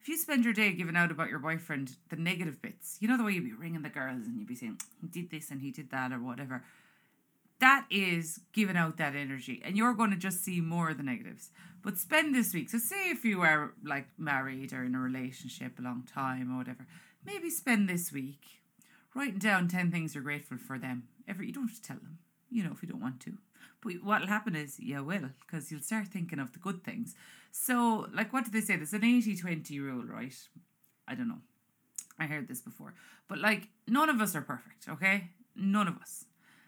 if 0.02 0.10
you 0.10 0.18
spend 0.18 0.44
your 0.44 0.54
day 0.54 0.74
giving 0.74 0.98
out 0.98 1.12
about 1.12 1.30
your 1.30 1.40
boyfriend 1.40 1.96
the 2.10 2.18
negative 2.18 2.62
bits, 2.62 2.98
you 3.00 3.08
know 3.08 3.18
the 3.18 3.24
way 3.24 3.32
you'd 3.32 3.46
be 3.46 3.54
ringing 3.54 3.84
the 3.84 3.90
girls 3.90 4.28
and 4.28 4.38
you'd 4.38 4.48
be 4.48 4.56
saying, 4.56 4.80
he 5.02 5.08
did 5.08 5.32
this 5.32 5.50
and 5.50 5.62
he 5.62 5.72
did 5.72 5.90
that 5.92 6.12
or 6.12 6.20
whatever. 6.20 6.64
That 7.60 7.86
is 7.90 8.42
giving 8.54 8.76
out 8.76 8.98
that 8.98 9.16
energy, 9.16 9.62
and 9.64 9.78
you're 9.78 9.94
going 9.94 10.12
to 10.12 10.18
just 10.18 10.44
see 10.44 10.60
more 10.60 10.90
of 10.90 10.98
the 10.98 11.04
negatives. 11.04 11.52
But 11.82 11.98
spend 11.98 12.34
this 12.34 12.54
week. 12.54 12.70
So, 12.70 12.80
say 12.80 13.10
if 13.10 13.24
you 13.24 13.42
are 13.42 13.74
like 13.84 14.08
married 14.18 14.74
or 14.74 14.84
in 14.84 14.96
a 14.96 15.00
relationship 15.00 15.80
a 15.80 15.82
long 15.82 16.04
time 16.12 16.54
or 16.54 16.58
whatever, 16.58 16.86
maybe 17.26 17.50
spend 17.50 17.88
this 17.88 18.12
week 18.12 18.62
writing 19.16 19.40
down 19.40 19.68
10 19.68 19.92
things 19.92 20.14
you're 20.14 20.24
grateful 20.24 20.58
for 20.58 20.78
them. 20.78 21.04
Every, 21.28 21.48
you 21.48 21.54
don't 21.54 21.68
have 21.68 21.76
to 21.78 21.82
tell 21.82 21.98
them, 21.98 22.20
you 22.52 22.64
know, 22.64 22.72
if 22.74 22.84
you 22.84 22.90
don't 22.90 23.02
want 23.02 23.20
to. 23.22 23.38
But 23.82 24.04
what'll 24.04 24.28
happen 24.28 24.56
is 24.56 24.80
you 24.80 25.04
will, 25.04 25.30
because 25.46 25.72
you'll 25.72 25.82
start 25.82 26.08
thinking 26.08 26.40
of 26.40 26.54
the 26.54 26.60
good 26.60 26.84
things. 26.84 27.16
So, 27.52 28.08
like, 28.14 28.34
what 28.34 28.46
do 28.46 28.52
they 28.52 28.62
say? 28.62 28.76
There's 28.76 28.94
an 28.94 29.06
80 29.06 29.38
20 29.38 29.80
rule, 29.80 30.06
right? 30.06 30.36
I 31.08 31.16
don't 31.16 31.30
know. 31.30 31.42
I 32.20 32.26
heard 32.26 32.48
this 32.48 32.62
before. 32.62 32.94
But, 33.28 33.40
like, 33.40 33.70
none 33.88 34.10
of 34.10 34.20
us 34.22 34.36
are 34.36 34.42
perfect, 34.42 34.90
okay? 34.90 35.30
None 35.56 35.88
of 35.88 35.98
us. 35.98 36.26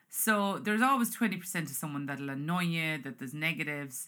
So, 0.10 0.60
there's 0.60 0.82
always 0.82 1.16
20% 1.16 1.64
of 1.64 1.70
someone 1.70 2.06
that'll 2.06 2.30
annoy 2.30 2.64
you, 2.64 2.98
that 3.00 3.20
there's 3.20 3.34
negatives. 3.34 4.08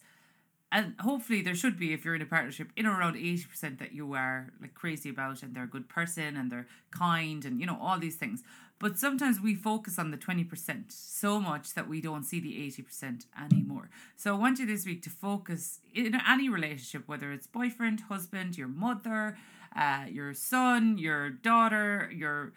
And 0.71 0.93
hopefully, 0.99 1.41
there 1.41 1.55
should 1.55 1.79
be, 1.79 1.93
if 1.93 2.05
you're 2.05 2.15
in 2.15 2.21
a 2.21 2.25
partnership, 2.27 2.69
in 2.75 2.85
around 2.85 3.15
80% 3.15 3.79
that 3.79 3.91
you 3.91 4.13
are 4.13 4.51
like 4.61 4.75
crazy 4.75 5.09
about 5.09 5.41
and 5.41 5.55
they're 5.55 5.63
a 5.63 5.67
good 5.67 5.89
person 5.89 6.37
and 6.37 6.51
they're 6.51 6.67
kind 6.91 7.43
and, 7.43 7.59
you 7.59 7.65
know, 7.65 7.77
all 7.81 7.99
these 7.99 8.17
things. 8.17 8.43
But 8.79 8.97
sometimes 8.97 9.41
we 9.41 9.55
focus 9.55 9.99
on 9.99 10.11
the 10.11 10.17
20% 10.17 10.85
so 10.89 11.39
much 11.39 11.73
that 11.73 11.89
we 11.89 11.99
don't 11.99 12.23
see 12.23 12.39
the 12.39 12.53
80% 12.71 13.25
anymore. 13.37 13.89
So 14.15 14.33
I 14.35 14.37
want 14.37 14.59
you 14.59 14.65
this 14.65 14.85
week 14.85 15.01
to 15.03 15.09
focus 15.09 15.79
in 15.93 16.19
any 16.27 16.47
relationship, 16.47 17.05
whether 17.05 17.31
it's 17.33 17.45
boyfriend, 17.45 18.01
husband, 18.01 18.57
your 18.57 18.69
mother, 18.69 19.37
uh, 19.75 20.05
your 20.09 20.33
son, 20.33 20.97
your 20.97 21.29
daughter, 21.29 22.09
your 22.15 22.53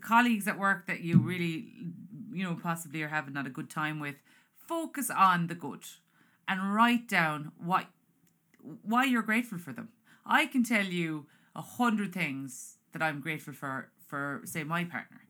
colleagues 0.00 0.46
at 0.46 0.58
work 0.58 0.86
that 0.86 1.00
you 1.00 1.18
really, 1.18 1.72
you 2.32 2.44
know, 2.44 2.58
possibly 2.60 3.02
are 3.02 3.08
having 3.08 3.34
not 3.34 3.46
a 3.46 3.50
good 3.50 3.70
time 3.70 4.00
with. 4.00 4.16
Focus 4.66 5.10
on 5.10 5.46
the 5.46 5.54
good 5.54 5.84
and 6.46 6.74
write 6.74 7.08
down 7.08 7.52
what 7.58 7.86
why 8.82 9.04
you're 9.04 9.22
grateful 9.22 9.58
for 9.58 9.72
them. 9.72 9.88
I 10.26 10.46
can 10.46 10.62
tell 10.62 10.84
you 10.84 11.26
a 11.54 11.62
hundred 11.62 12.12
things 12.12 12.76
that 12.92 13.02
I'm 13.02 13.20
grateful 13.20 13.54
for 13.54 13.90
for 14.06 14.42
say 14.44 14.64
my 14.64 14.84
partner. 14.84 15.22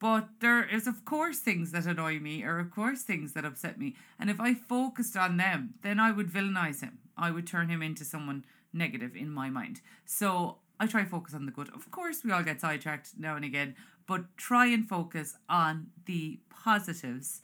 But 0.00 0.28
there 0.40 0.64
is 0.64 0.86
of 0.86 1.04
course 1.04 1.38
things 1.38 1.72
that 1.72 1.86
annoy 1.86 2.20
me 2.20 2.42
or 2.42 2.58
of 2.58 2.70
course 2.70 3.02
things 3.02 3.34
that 3.34 3.44
upset 3.44 3.78
me. 3.78 3.96
And 4.18 4.30
if 4.30 4.40
I 4.40 4.54
focused 4.54 5.16
on 5.16 5.36
them, 5.36 5.74
then 5.82 6.00
I 6.00 6.10
would 6.10 6.30
villainize 6.30 6.80
him. 6.80 6.98
I 7.16 7.30
would 7.30 7.46
turn 7.46 7.68
him 7.68 7.82
into 7.82 8.04
someone 8.04 8.44
negative 8.72 9.14
in 9.14 9.30
my 9.30 9.50
mind. 9.50 9.82
So 10.06 10.56
I 10.78 10.86
try 10.86 11.02
to 11.02 11.08
focus 11.08 11.34
on 11.34 11.44
the 11.44 11.52
good. 11.52 11.68
Of 11.74 11.90
course 11.90 12.24
we 12.24 12.32
all 12.32 12.42
get 12.42 12.60
sidetracked 12.60 13.10
now 13.18 13.36
and 13.36 13.44
again, 13.44 13.74
but 14.10 14.24
try 14.36 14.66
and 14.66 14.88
focus 14.88 15.36
on 15.48 15.86
the 16.06 16.40
positives 16.64 17.42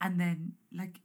and 0.00 0.18
then 0.18 0.54
like 0.72 1.00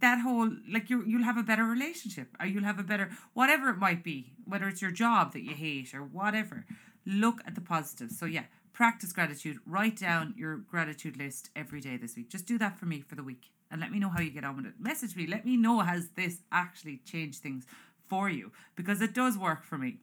that 0.00 0.20
whole 0.20 0.48
like 0.72 0.88
you 0.88 1.02
you'll 1.04 1.24
have 1.24 1.36
a 1.36 1.42
better 1.42 1.64
relationship 1.64 2.28
or 2.38 2.46
you'll 2.46 2.70
have 2.72 2.78
a 2.78 2.84
better 2.84 3.10
whatever 3.32 3.70
it 3.70 3.76
might 3.76 4.04
be 4.04 4.32
whether 4.44 4.68
it's 4.68 4.80
your 4.80 4.92
job 4.92 5.32
that 5.32 5.42
you 5.42 5.52
hate 5.52 5.92
or 5.92 6.04
whatever 6.04 6.64
look 7.04 7.40
at 7.44 7.56
the 7.56 7.60
positives. 7.60 8.16
So 8.16 8.24
yeah 8.24 8.44
practice 8.72 9.12
gratitude. 9.12 9.58
Write 9.66 9.96
down 9.96 10.34
your 10.36 10.58
gratitude 10.58 11.16
list 11.16 11.50
every 11.56 11.80
day 11.80 11.96
this 11.96 12.14
week. 12.16 12.30
Just 12.30 12.46
do 12.46 12.56
that 12.58 12.78
for 12.78 12.86
me 12.86 13.00
for 13.00 13.16
the 13.16 13.24
week 13.24 13.50
and 13.68 13.80
let 13.80 13.90
me 13.90 13.98
know 13.98 14.10
how 14.10 14.20
you 14.20 14.30
get 14.30 14.44
on 14.44 14.56
with 14.56 14.66
it. 14.66 14.74
Message 14.78 15.16
me. 15.16 15.26
Let 15.26 15.44
me 15.44 15.56
know 15.56 15.80
has 15.80 16.10
this 16.10 16.38
actually 16.52 17.00
changed 17.04 17.40
things 17.42 17.66
for 18.08 18.30
you? 18.30 18.52
Because 18.76 19.00
it 19.00 19.12
does 19.12 19.36
work 19.36 19.64
for 19.64 19.76
me 19.76 19.98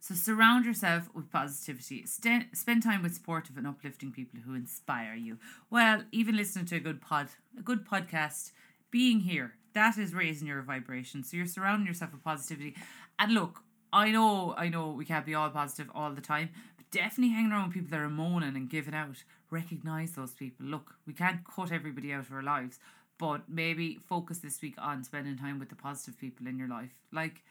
so 0.00 0.14
surround 0.14 0.64
yourself 0.64 1.10
with 1.14 1.30
positivity. 1.30 2.06
St- 2.06 2.56
spend 2.56 2.82
time 2.82 3.02
with 3.02 3.14
supportive 3.14 3.58
and 3.58 3.66
uplifting 3.66 4.12
people 4.12 4.40
who 4.40 4.54
inspire 4.54 5.14
you. 5.14 5.38
Well, 5.68 6.04
even 6.10 6.36
listening 6.36 6.64
to 6.66 6.76
a 6.76 6.80
good 6.80 7.02
pod, 7.02 7.28
a 7.58 7.62
good 7.62 7.86
podcast, 7.86 8.52
being 8.90 9.20
here, 9.20 9.54
that 9.74 9.98
is 9.98 10.14
raising 10.14 10.48
your 10.48 10.62
vibration. 10.62 11.22
So 11.22 11.36
you're 11.36 11.46
surrounding 11.46 11.86
yourself 11.86 12.12
with 12.12 12.24
positivity. 12.24 12.74
And 13.18 13.34
look, 13.34 13.62
I 13.92 14.10
know, 14.10 14.54
I 14.56 14.68
know 14.68 14.90
we 14.90 15.04
can't 15.04 15.26
be 15.26 15.34
all 15.34 15.50
positive 15.50 15.90
all 15.94 16.12
the 16.12 16.22
time, 16.22 16.48
but 16.76 16.90
definitely 16.90 17.34
hanging 17.34 17.52
around 17.52 17.72
people 17.72 17.90
that 17.90 18.00
are 18.00 18.08
moaning 18.08 18.56
and 18.56 18.70
giving 18.70 18.94
out. 18.94 19.22
Recognize 19.50 20.12
those 20.12 20.32
people. 20.32 20.64
Look, 20.64 20.94
we 21.06 21.12
can't 21.12 21.44
cut 21.44 21.72
everybody 21.72 22.12
out 22.12 22.20
of 22.20 22.32
our 22.32 22.42
lives, 22.42 22.78
but 23.18 23.42
maybe 23.48 23.98
focus 24.08 24.38
this 24.38 24.62
week 24.62 24.76
on 24.78 25.04
spending 25.04 25.36
time 25.36 25.58
with 25.58 25.68
the 25.68 25.76
positive 25.76 26.18
people 26.18 26.46
in 26.46 26.58
your 26.58 26.68
life. 26.68 26.94
Like 27.12 27.42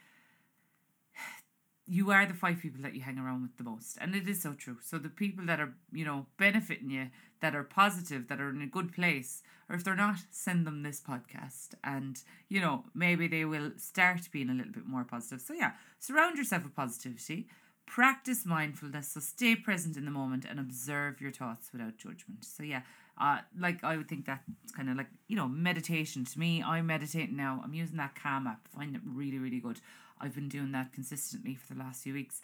you 1.90 2.12
are 2.12 2.26
the 2.26 2.36
five 2.36 2.60
people 2.62 2.82
that 2.84 2.94
you 2.94 3.02
hang 3.02 3.18
around 3.18 3.42
with 3.42 3.58
the 3.58 3.64
most. 3.64 3.98
And 4.00 4.16
it 4.16 4.28
is 4.28 4.42
so 4.42 4.54
true. 4.54 4.78
So 4.82 5.00
the 5.00 5.10
people 5.10 5.46
that 5.48 5.60
are, 5.60 5.74
you 5.92 6.06
know, 6.06 6.28
benefiting 6.38 6.92
you, 6.92 7.08
that 7.42 7.56
are 7.56 7.64
positive, 7.64 8.28
that 8.28 8.40
are 8.40 8.52
in 8.52 8.62
a 8.62 8.68
good 8.68 8.94
place, 8.94 9.42
or 9.68 9.76
if 9.76 9.84
they're 9.84 9.96
not, 9.96 10.20
send 10.30 10.68
them 10.68 10.84
this 10.84 11.02
podcast. 11.02 11.70
And, 11.84 12.22
you 12.48 12.62
know, 12.62 12.86
maybe 12.94 13.28
they 13.28 13.44
will 13.44 13.72
start 13.78 14.30
being 14.32 14.50
a 14.50 14.54
little 14.54 14.72
bit 14.72 14.86
more 14.86 15.04
positive. 15.04 15.42
So 15.42 15.54
yeah, 15.54 15.72
surround 15.98 16.38
yourself 16.38 16.64
with 16.64 16.76
positivity. 16.76 17.48
Practice 17.88 18.46
mindfulness. 18.46 19.08
So 19.08 19.20
stay 19.20 19.56
present 19.56 19.98
in 19.98 20.06
the 20.06 20.12
moment 20.12 20.46
and 20.48 20.60
observe 20.60 21.20
your 21.20 21.32
thoughts 21.32 21.72
without 21.72 21.98
judgment. 21.98 22.46
So 22.46 22.62
yeah, 22.62 22.82
uh, 23.20 23.40
like 23.58 23.84
I 23.84 23.98
would 23.98 24.08
think 24.08 24.26
that's 24.26 24.44
kind 24.76 24.90
of 24.90 24.96
like 24.96 25.08
you 25.28 25.36
know 25.36 25.48
meditation 25.48 26.24
to 26.24 26.40
me. 26.40 26.64
I 26.64 26.82
meditate 26.82 27.32
now. 27.32 27.62
I'm 27.64 27.74
using 27.74 27.98
that 27.98 28.16
Calm 28.16 28.48
app. 28.48 28.68
I 28.74 28.78
find 28.80 28.96
it 28.96 29.02
really 29.04 29.40
really 29.40 29.60
good. 29.60 29.82
I've 30.20 30.36
been 30.36 30.50
doing 30.50 30.72
that 30.74 30.94
consistently 30.94 31.56
for 31.56 31.74
the 31.74 31.80
last 31.80 32.04
few 32.04 32.14
weeks. 32.14 32.42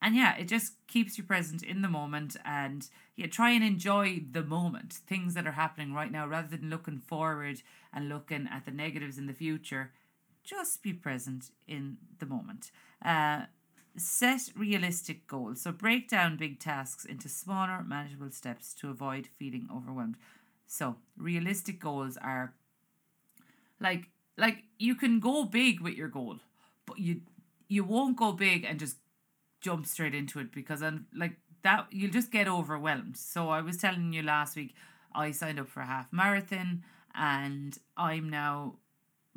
And 0.00 0.14
yeah, 0.14 0.36
it 0.36 0.46
just 0.46 0.74
keeps 0.86 1.18
you 1.18 1.24
present 1.24 1.62
in 1.62 1.82
the 1.82 1.88
moment 1.88 2.36
and 2.44 2.88
yeah, 3.16 3.26
try 3.26 3.50
and 3.50 3.64
enjoy 3.64 4.22
the 4.30 4.44
moment, 4.44 4.92
things 4.92 5.34
that 5.34 5.46
are 5.46 5.52
happening 5.52 5.92
right 5.92 6.12
now 6.12 6.26
rather 6.26 6.56
than 6.56 6.70
looking 6.70 6.98
forward 6.98 7.62
and 7.92 8.08
looking 8.08 8.48
at 8.50 8.64
the 8.64 8.70
negatives 8.70 9.18
in 9.18 9.26
the 9.26 9.32
future. 9.32 9.92
Just 10.44 10.82
be 10.82 10.92
present 10.92 11.50
in 11.66 11.98
the 12.20 12.26
moment. 12.26 12.70
Uh, 13.04 13.42
set 13.96 14.50
realistic 14.56 15.26
goals. 15.26 15.62
So 15.62 15.72
break 15.72 16.08
down 16.08 16.36
big 16.36 16.60
tasks 16.60 17.04
into 17.04 17.28
smaller, 17.28 17.82
manageable 17.82 18.30
steps 18.30 18.72
to 18.74 18.90
avoid 18.90 19.26
feeling 19.26 19.68
overwhelmed. 19.74 20.16
So 20.66 20.96
realistic 21.16 21.80
goals 21.80 22.16
are 22.18 22.54
like 23.80 24.04
like 24.36 24.64
you 24.78 24.94
can 24.94 25.18
go 25.18 25.44
big 25.44 25.80
with 25.80 25.94
your 25.94 26.08
goal 26.08 26.38
but 26.88 26.98
you 26.98 27.20
you 27.68 27.84
won't 27.84 28.16
go 28.16 28.32
big 28.32 28.64
and 28.64 28.80
just 28.80 28.96
jump 29.60 29.86
straight 29.86 30.14
into 30.14 30.38
it 30.38 30.50
because 30.52 30.82
I'm 30.82 31.06
like 31.14 31.36
that 31.62 31.86
you'll 31.90 32.10
just 32.10 32.32
get 32.32 32.48
overwhelmed. 32.48 33.16
So 33.16 33.50
I 33.50 33.60
was 33.60 33.76
telling 33.76 34.12
you 34.12 34.22
last 34.22 34.56
week 34.56 34.74
I 35.14 35.30
signed 35.30 35.60
up 35.60 35.68
for 35.68 35.80
a 35.80 35.86
half 35.86 36.12
marathon 36.12 36.84
and 37.14 37.78
I'm 37.96 38.28
now 38.28 38.76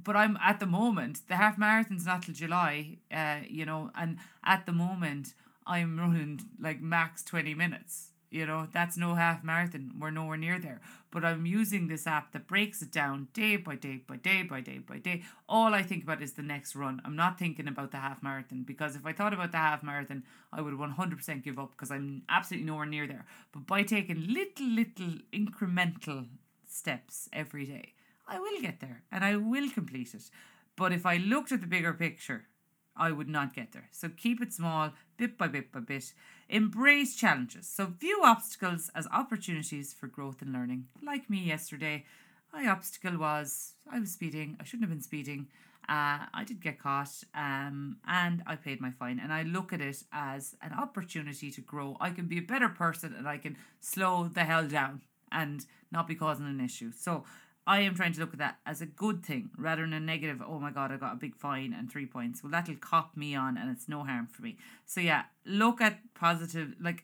but 0.03 0.15
I'm 0.15 0.37
at 0.41 0.59
the 0.59 0.65
moment 0.65 1.19
the 1.27 1.35
half 1.35 1.57
marathon's 1.57 2.05
not 2.05 2.23
till 2.23 2.33
July, 2.33 2.97
uh, 3.11 3.39
you 3.47 3.65
know, 3.65 3.91
and 3.95 4.17
at 4.43 4.65
the 4.65 4.71
moment 4.71 5.33
I'm 5.67 5.99
running 5.99 6.41
like 6.59 6.81
max 6.81 7.23
20 7.23 7.53
minutes. 7.53 8.11
You 8.32 8.46
know, 8.46 8.65
that's 8.72 8.96
no 8.96 9.15
half 9.15 9.44
marathon. 9.44 9.91
We're 10.00 10.10
nowhere 10.10 10.38
near 10.38 10.58
there. 10.58 10.80
But 11.12 11.26
I'm 11.26 11.46
using 11.46 11.88
this 11.88 12.08
app 12.08 12.32
that 12.32 12.48
breaks 12.48 12.82
it 12.82 12.89
down 12.89 13.28
day 13.34 13.58
by 13.58 13.76
day 13.76 14.04
by 14.08 14.15
day 14.15 14.44
by 14.44 14.62
day 14.62 14.78
by 14.78 15.00
day. 15.00 15.24
All 15.50 15.74
I 15.74 15.84
think 15.84 16.04
about 16.04 16.22
is 16.22 16.32
the 16.32 16.41
next 16.41 16.74
run. 16.74 17.02
I'm 17.04 17.17
not 17.17 17.38
thinking 17.38 17.67
about 17.67 17.91
the 17.91 17.98
half 17.98 18.24
marathon 18.24 18.63
because 18.63 18.96
if 18.96 19.06
I 19.06 19.12
thought 19.12 19.34
about 19.34 19.52
the 19.52 19.58
half 19.58 19.84
marathon, 19.84 20.24
I 20.54 20.62
would 20.62 20.76
100% 20.76 21.44
give 21.44 21.60
up 21.60 21.72
because 21.72 21.91
I'm 21.91 22.24
absolutely 22.30 22.67
nowhere 22.67 22.86
near 22.86 23.06
there. 23.06 23.26
But 23.52 23.67
by 23.67 23.84
taking 23.84 24.26
little, 24.34 24.67
little 24.67 25.15
incremental 25.34 26.28
steps 26.65 27.28
every 27.34 27.65
day, 27.65 27.96
I 28.26 28.39
will 28.39 28.62
get 28.62 28.80
there 28.80 29.04
and 29.12 29.26
I 29.26 29.36
will 29.36 29.70
complete 29.70 30.13
it. 30.13 30.30
But 30.78 30.94
if 30.94 31.06
I 31.06 31.17
looked 31.17 31.52
at 31.52 31.60
the 31.60 31.67
bigger 31.67 31.94
picture, 31.94 32.46
I 32.95 33.12
would 33.12 33.30
not 33.30 33.54
get 33.54 33.71
there. 33.71 33.89
So 33.91 34.10
keep 34.10 34.41
it 34.41 34.54
small, 34.54 34.91
bit 35.17 35.38
by 35.38 35.47
bit 35.47 35.71
by 35.71 35.80
bit. 35.80 36.13
Embrace 36.49 37.15
challenges. 37.15 37.67
So 37.67 37.86
view 37.86 38.21
obstacles 38.23 38.89
as 38.93 39.08
opportunities 39.08 39.93
for 39.93 40.08
growth 40.08 40.41
and 40.41 40.51
learning. 40.51 40.88
Like 41.01 41.30
me 41.30 41.39
yesterday, 41.39 42.06
my 42.54 42.67
obstacle 42.67 43.17
was 43.17 43.73
I 43.89 43.99
was 43.99 44.12
speeding. 44.12 44.58
I 44.60 44.63
shouldn't 44.63 44.84
have 44.84 44.91
been 44.91 45.01
speeding. 45.01 45.47
Uh, 45.89 46.30
I 46.34 46.43
did 46.45 46.62
get 46.62 46.80
caught 46.80 47.23
um, 47.34 47.97
and 48.08 48.43
I 48.45 48.56
paid 48.56 48.80
my 48.82 48.91
fine. 48.91 49.19
And 49.19 49.34
I 49.34 49.43
look 49.43 49.73
at 49.73 49.82
it 49.82 50.04
as 50.13 50.56
an 50.62 50.73
opportunity 50.73 51.49
to 51.51 51.62
grow. 51.62 51.97
I 51.99 52.12
can 52.12 52.27
be 52.27 52.38
a 52.38 52.41
better 52.41 52.69
person 52.69 53.15
and 53.17 53.27
I 53.27 53.38
can 53.38 53.58
slow 53.80 54.27
the 54.27 54.43
hell 54.43 54.67
down 54.67 55.01
and 55.32 55.65
not 55.91 56.08
be 56.08 56.15
causing 56.15 56.45
an 56.45 56.60
issue. 56.60 56.91
So 56.95 57.23
I 57.67 57.82
am 57.82 57.93
trying 57.93 58.13
to 58.13 58.19
look 58.19 58.34
at 58.34 58.39
that 58.39 58.58
as 58.65 58.82
a 58.82 58.86
good 58.86 59.24
thing 59.24 59.52
rather 59.58 59.84
than 59.84 59.93
a 59.93 60.00
negative. 60.00 60.41
Oh 60.45 60.60
my 60.60 60.71
god, 60.71 60.91
I 60.91 60.97
got 60.97 61.13
a 61.13 61.17
big 61.17 61.36
fine 61.36 61.74
and 61.78 61.91
three 61.91 62.08
points. 62.08 62.43
Well, 62.43 62.52
that'll 62.52 62.76
cop 62.76 63.15
me 63.15 63.36
on, 63.36 63.58
and 63.58 63.69
it's 63.69 63.88
no 63.88 64.04
harm 64.04 64.28
for 64.28 64.41
me. 64.41 64.58
So 64.86 65.00
yeah, 65.00 65.24
look 65.45 65.80
at 65.80 66.00
positive. 66.15 66.74
Like, 66.82 67.04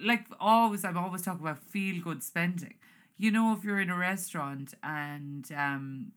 like 0.00 0.26
always, 0.38 0.84
I'm 0.84 0.96
always 0.96 1.22
talking 1.22 1.40
about 1.40 1.58
feel 1.58 2.00
good 2.02 2.22
spending. 2.22 2.74
You 3.18 3.30
know, 3.30 3.52
if 3.52 3.64
you're 3.64 3.80
in 3.80 3.90
a 3.90 3.96
restaurant 3.96 4.74
and 4.82 5.50
um, 5.56 6.12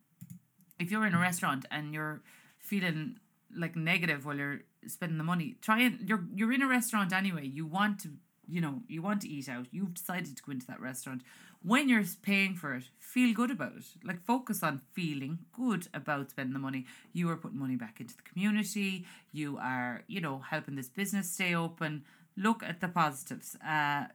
if 0.79 0.91
you're 0.91 1.05
in 1.05 1.15
a 1.15 1.19
restaurant 1.19 1.65
and 1.71 1.93
you're 1.93 2.21
feeling 2.59 3.17
like 3.55 3.75
negative 3.75 4.25
while 4.25 4.35
you're 4.35 4.61
spending 4.85 5.17
the 5.17 5.23
money, 5.23 5.55
try 5.61 5.81
and 5.81 6.07
you're 6.07 6.25
you're 6.35 6.53
in 6.53 6.61
a 6.61 6.67
restaurant 6.67 7.11
anyway. 7.11 7.47
You 7.47 7.65
want 7.65 7.99
to 8.01 8.09
you 8.47 8.61
know 8.61 8.81
you 8.87 9.01
want 9.01 9.21
to 9.21 9.29
eat 9.29 9.49
out. 9.49 9.67
You've 9.71 9.95
decided 9.95 10.37
to 10.37 10.43
go 10.43 10.51
into 10.51 10.67
that 10.67 10.79
restaurant 10.79 11.23
when 11.61 11.89
you're 11.89 12.03
paying 12.21 12.55
for 12.55 12.73
it, 12.75 12.83
feel 12.99 13.33
good 13.33 13.51
about 13.51 13.73
it. 13.77 13.85
Like 14.03 14.23
focus 14.25 14.63
on 14.63 14.81
feeling 14.93 15.39
good 15.53 15.87
about 15.93 16.29
spending 16.31 16.53
the 16.53 16.59
money. 16.59 16.85
You 17.11 17.29
are 17.29 17.35
putting 17.35 17.59
money 17.59 17.75
back 17.75 17.99
into 17.99 18.15
the 18.15 18.23
community. 18.23 19.05
You 19.31 19.57
are, 19.61 20.03
you 20.07 20.21
know, 20.21 20.39
helping 20.39 20.75
this 20.75 20.89
business 20.89 21.31
stay 21.31 21.53
open. 21.53 22.03
Look 22.37 22.63
at 22.63 22.79
the 22.79 22.87
positives. 22.87 23.55
Uh, 23.55 24.05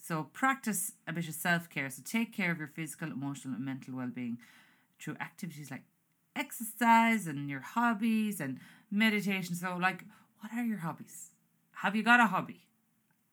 so 0.00 0.24
practice 0.32 0.92
a 1.08 1.12
bit 1.12 1.28
of 1.28 1.34
self 1.34 1.68
care. 1.68 1.90
So 1.90 2.02
take 2.04 2.32
care 2.32 2.52
of 2.52 2.58
your 2.58 2.68
physical, 2.68 3.10
emotional, 3.10 3.56
and 3.56 3.64
mental 3.64 3.94
well 3.96 4.10
being 4.14 4.38
through 5.00 5.16
activities 5.20 5.70
like 5.70 5.82
exercise 6.36 7.26
and 7.26 7.50
your 7.50 7.60
hobbies 7.60 8.40
and 8.40 8.60
meditation. 8.90 9.54
So, 9.56 9.76
like, 9.76 10.04
what 10.40 10.52
are 10.52 10.64
your 10.64 10.78
hobbies? 10.78 11.30
Have 11.82 11.96
you 11.96 12.02
got 12.02 12.20
a 12.20 12.26
hobby? 12.26 12.65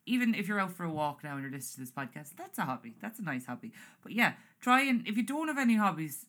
Even 0.06 0.36
if 0.36 0.48
you're 0.48 0.60
out 0.60 0.74
for 0.74 0.84
a 0.84 0.89
walk 0.89 1.24
now 1.24 1.34
and 1.34 1.42
you're 1.42 1.52
listening 1.52 1.86
to 1.86 1.92
this 1.92 2.06
podcast, 2.06 2.36
that's 2.38 2.58
a 2.58 2.63
hobby. 2.63 2.96
That's 3.02 3.20
a 3.20 3.24
nice 3.24 3.46
hobby. 3.46 3.72
But 4.02 4.13
yeah, 4.13 4.34
try 4.62 4.82
and 4.82 5.08
if 5.08 5.18
you 5.18 5.24
don't 5.24 5.48
have 5.48 5.58
any 5.58 5.76
hobbies, 5.76 6.26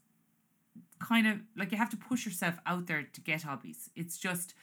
kind 1.00 1.26
of 1.26 1.38
like 1.56 1.72
you 1.72 1.78
have 1.78 1.90
to 1.90 1.96
push 1.96 2.24
yourself 2.24 2.56
out 2.66 2.86
there 2.86 3.02
to 3.02 3.20
get 3.20 3.42
hobbies. 3.42 3.90
It's 3.96 4.16
just 4.18 4.54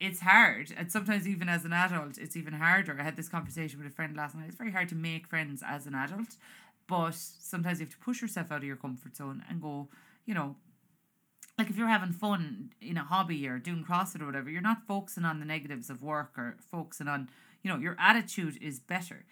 it's 0.00 0.20
hard. 0.20 0.72
And 0.76 0.90
sometimes 0.90 1.28
even 1.28 1.48
as 1.48 1.64
an 1.64 1.72
adult, 1.72 2.18
it's 2.18 2.36
even 2.36 2.54
harder. 2.54 2.96
I 2.98 3.04
had 3.04 3.16
this 3.16 3.28
conversation 3.28 3.78
with 3.78 3.86
a 3.86 3.94
friend 3.94 4.16
last 4.16 4.34
night. 4.34 4.46
It's 4.48 4.56
very 4.56 4.72
hard 4.72 4.88
to 4.88 4.96
make 4.96 5.28
friends 5.28 5.62
as 5.64 5.86
an 5.86 5.94
adult. 5.94 6.36
But 6.88 7.14
sometimes 7.14 7.78
you 7.78 7.86
have 7.86 7.94
to 7.94 8.00
push 8.00 8.20
yourself 8.20 8.50
out 8.50 8.58
of 8.58 8.64
your 8.64 8.76
comfort 8.76 9.16
zone 9.16 9.44
and 9.48 9.62
go, 9.62 9.88
you 10.26 10.34
know, 10.34 10.56
like 11.56 11.70
if 11.70 11.76
you're 11.76 11.86
having 11.86 12.12
fun 12.12 12.72
in 12.80 12.96
a 12.96 13.04
hobby 13.04 13.46
or 13.46 13.58
doing 13.58 13.84
CrossFit 13.88 14.22
or 14.22 14.26
whatever, 14.26 14.50
you're 14.50 14.60
not 14.60 14.86
focusing 14.88 15.24
on 15.24 15.38
the 15.38 15.44
negatives 15.44 15.88
of 15.88 16.02
work 16.02 16.32
or 16.36 16.56
focusing 16.70 17.06
on 17.06 17.28
you 17.62 17.70
know 17.70 17.78
your 17.78 17.96
attitude 17.98 18.58
is 18.60 18.80
better 18.80 19.24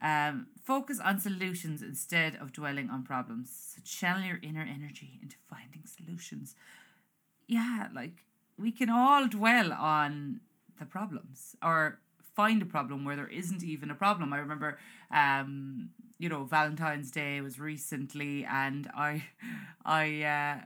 Um, 0.00 0.46
focus 0.64 1.00
on 1.00 1.18
solutions 1.18 1.82
instead 1.82 2.36
of 2.36 2.52
dwelling 2.52 2.88
on 2.90 3.02
problems. 3.02 3.50
So 3.74 3.82
channel 3.84 4.22
your 4.30 4.38
inner 4.48 4.62
energy 4.62 5.18
into 5.22 5.36
finding 5.50 5.84
solutions. 5.86 6.54
Yeah, 7.46 7.88
like 7.94 8.24
we 8.58 8.72
can 8.72 8.90
all 8.90 9.28
dwell 9.28 9.72
on 9.72 10.40
the 10.78 10.84
problems 10.86 11.56
or 11.62 12.00
find 12.34 12.62
a 12.62 12.66
problem 12.66 13.04
where 13.04 13.16
there 13.16 13.28
isn't 13.28 13.64
even 13.64 13.90
a 13.90 13.94
problem. 13.94 14.32
I 14.32 14.38
remember, 14.38 14.78
um, 15.10 15.90
you 16.18 16.28
know, 16.28 16.44
Valentine's 16.44 17.10
Day 17.10 17.40
was 17.40 17.58
recently, 17.58 18.44
and 18.44 18.88
I, 18.96 19.24
I, 19.84 20.22
uh, 20.22 20.60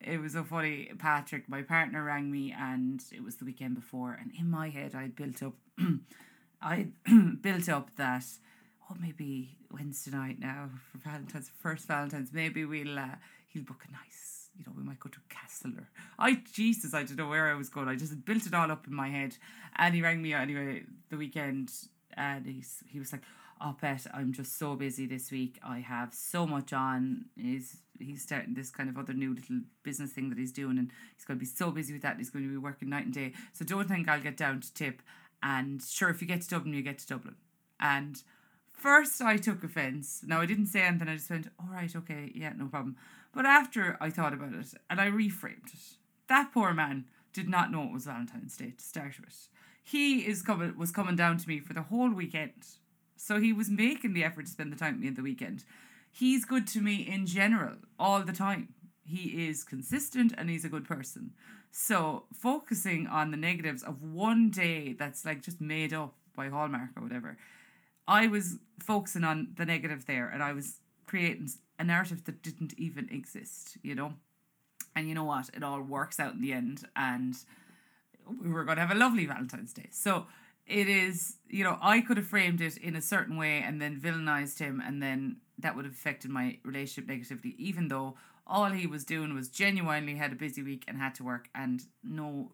it 0.00 0.20
was 0.20 0.32
so 0.32 0.44
funny. 0.44 0.90
Patrick, 0.98 1.48
my 1.48 1.62
partner, 1.62 2.02
rang 2.04 2.30
me, 2.30 2.52
and 2.58 3.02
it 3.12 3.22
was 3.22 3.36
the 3.36 3.44
weekend 3.44 3.74
before, 3.74 4.18
and 4.20 4.32
in 4.38 4.50
my 4.50 4.68
head, 4.70 4.94
I 4.94 5.08
built 5.08 5.42
up, 5.42 5.54
I 6.62 6.88
built 7.40 7.68
up 7.68 7.94
that. 7.96 8.24
Oh, 8.90 8.96
maybe 9.00 9.56
Wednesday 9.70 10.10
night 10.10 10.38
now 10.38 10.68
for 10.90 10.98
Valentine's, 10.98 11.50
first 11.60 11.86
Valentine's. 11.86 12.32
Maybe 12.32 12.64
we'll 12.64 12.98
uh, 12.98 13.16
he'll 13.48 13.62
book 13.62 13.84
a 13.88 13.92
nice 13.92 14.42
you 14.58 14.64
know, 14.66 14.72
we 14.76 14.82
might 14.82 15.00
go 15.00 15.08
to 15.08 15.18
Castler. 15.30 15.86
I 16.18 16.42
Jesus, 16.52 16.94
I 16.94 17.04
don't 17.04 17.16
know 17.16 17.28
where 17.28 17.48
I 17.48 17.54
was 17.54 17.68
going. 17.68 17.88
I 17.88 17.96
just 17.96 18.24
built 18.24 18.46
it 18.46 18.54
all 18.54 18.70
up 18.70 18.86
in 18.86 18.94
my 18.94 19.08
head. 19.08 19.36
And 19.76 19.94
he 19.94 20.02
rang 20.02 20.20
me 20.20 20.34
anyway 20.34 20.82
the 21.08 21.16
weekend 21.16 21.72
and 22.16 22.46
he's 22.46 22.82
he 22.88 22.98
was 22.98 23.12
like, 23.12 23.22
Oh 23.60 23.76
Bet, 23.80 24.06
I'm 24.12 24.32
just 24.32 24.58
so 24.58 24.74
busy 24.74 25.06
this 25.06 25.30
week. 25.30 25.58
I 25.64 25.78
have 25.78 26.12
so 26.12 26.46
much 26.46 26.72
on. 26.72 27.26
He's 27.36 27.78
he's 27.98 28.22
starting 28.22 28.54
this 28.54 28.70
kind 28.70 28.88
of 28.88 28.98
other 28.98 29.12
new 29.12 29.34
little 29.34 29.60
business 29.82 30.10
thing 30.10 30.28
that 30.30 30.38
he's 30.38 30.52
doing 30.52 30.78
and 30.78 30.90
he's 31.16 31.24
gonna 31.24 31.38
be 31.38 31.46
so 31.46 31.70
busy 31.70 31.92
with 31.92 32.02
that 32.02 32.18
he's 32.18 32.30
going 32.30 32.44
to 32.44 32.50
be 32.50 32.56
working 32.58 32.90
night 32.90 33.06
and 33.06 33.14
day. 33.14 33.32
So 33.52 33.64
don't 33.64 33.88
think 33.88 34.08
I'll 34.08 34.20
get 34.20 34.36
down 34.36 34.60
to 34.60 34.74
tip. 34.74 35.00
And 35.42 35.82
sure 35.82 36.08
if 36.08 36.20
you 36.20 36.28
get 36.28 36.42
to 36.42 36.48
Dublin, 36.48 36.74
you 36.74 36.82
get 36.82 36.98
to 36.98 37.06
Dublin. 37.06 37.34
And 37.80 38.22
first 38.72 39.20
I 39.20 39.36
took 39.36 39.64
offence. 39.64 40.22
Now 40.26 40.40
I 40.40 40.46
didn't 40.46 40.66
say 40.66 40.82
anything, 40.82 41.08
I 41.08 41.16
just 41.16 41.30
went, 41.30 41.48
All 41.58 41.68
right, 41.70 41.94
okay, 41.94 42.30
yeah, 42.34 42.52
no 42.56 42.66
problem. 42.66 42.96
But 43.34 43.46
after 43.46 43.96
I 44.00 44.10
thought 44.10 44.34
about 44.34 44.52
it 44.52 44.74
and 44.90 45.00
I 45.00 45.08
reframed 45.08 45.72
it, 45.72 45.96
that 46.28 46.52
poor 46.52 46.72
man 46.72 47.06
did 47.32 47.48
not 47.48 47.72
know 47.72 47.84
it 47.84 47.92
was 47.92 48.04
Valentine's 48.04 48.56
Day 48.56 48.74
to 48.76 48.84
start 48.84 49.14
with. 49.20 49.48
He 49.82 50.20
is 50.20 50.42
coming 50.42 50.76
was 50.76 50.92
coming 50.92 51.16
down 51.16 51.38
to 51.38 51.48
me 51.48 51.58
for 51.60 51.72
the 51.72 51.82
whole 51.82 52.10
weekend. 52.10 52.66
So 53.16 53.40
he 53.40 53.52
was 53.52 53.70
making 53.70 54.14
the 54.14 54.24
effort 54.24 54.46
to 54.46 54.50
spend 54.50 54.72
the 54.72 54.76
time 54.76 54.94
with 54.94 55.02
me 55.02 55.08
at 55.08 55.16
the 55.16 55.22
weekend. 55.22 55.64
He's 56.10 56.44
good 56.44 56.66
to 56.68 56.80
me 56.80 56.96
in 56.96 57.26
general 57.26 57.76
all 57.98 58.22
the 58.22 58.32
time. 58.32 58.74
He 59.04 59.48
is 59.48 59.64
consistent 59.64 60.32
and 60.36 60.50
he's 60.50 60.64
a 60.64 60.68
good 60.68 60.86
person. 60.86 61.32
So 61.72 62.24
focusing 62.34 63.06
on 63.06 63.30
the 63.30 63.36
negatives 63.36 63.82
of 63.82 64.02
one 64.02 64.50
day 64.50 64.92
that's 64.92 65.24
like 65.24 65.42
just 65.42 65.60
made 65.60 65.92
up 65.92 66.14
by 66.36 66.48
Hallmark 66.48 66.90
or 66.96 67.02
whatever, 67.02 67.38
I 68.06 68.28
was 68.28 68.58
focusing 68.78 69.24
on 69.24 69.48
the 69.56 69.64
negative 69.64 70.06
there 70.06 70.28
and 70.28 70.42
I 70.42 70.52
was 70.52 70.80
creating 71.06 71.50
a 71.78 71.84
narrative 71.84 72.24
that 72.24 72.42
didn't 72.42 72.74
even 72.78 73.08
exist, 73.10 73.78
you 73.82 73.94
know? 73.94 74.14
And 74.94 75.08
you 75.08 75.14
know 75.14 75.24
what? 75.24 75.48
It 75.54 75.62
all 75.62 75.80
works 75.80 76.20
out 76.20 76.34
in 76.34 76.42
the 76.42 76.52
end, 76.52 76.86
and 76.94 77.34
we 78.42 78.50
were 78.50 78.64
going 78.64 78.76
to 78.76 78.82
have 78.82 78.94
a 78.94 78.98
lovely 78.98 79.24
Valentine's 79.24 79.72
Day. 79.72 79.88
So 79.90 80.26
it 80.66 80.86
is, 80.86 81.36
you 81.48 81.64
know, 81.64 81.78
I 81.80 82.02
could 82.02 82.18
have 82.18 82.26
framed 82.26 82.60
it 82.60 82.76
in 82.76 82.94
a 82.94 83.00
certain 83.00 83.38
way 83.38 83.62
and 83.66 83.80
then 83.80 83.98
villainized 83.98 84.58
him, 84.58 84.82
and 84.84 85.02
then 85.02 85.38
that 85.58 85.74
would 85.74 85.86
have 85.86 85.94
affected 85.94 86.30
my 86.30 86.58
relationship 86.62 87.08
negatively, 87.08 87.54
even 87.56 87.88
though 87.88 88.16
all 88.46 88.70
he 88.70 88.86
was 88.86 89.04
doing 89.04 89.34
was 89.34 89.48
genuinely 89.48 90.16
had 90.16 90.32
a 90.32 90.36
busy 90.36 90.62
week 90.62 90.84
and 90.88 90.98
had 90.98 91.14
to 91.16 91.24
work, 91.24 91.48
and 91.54 91.82
no 92.02 92.52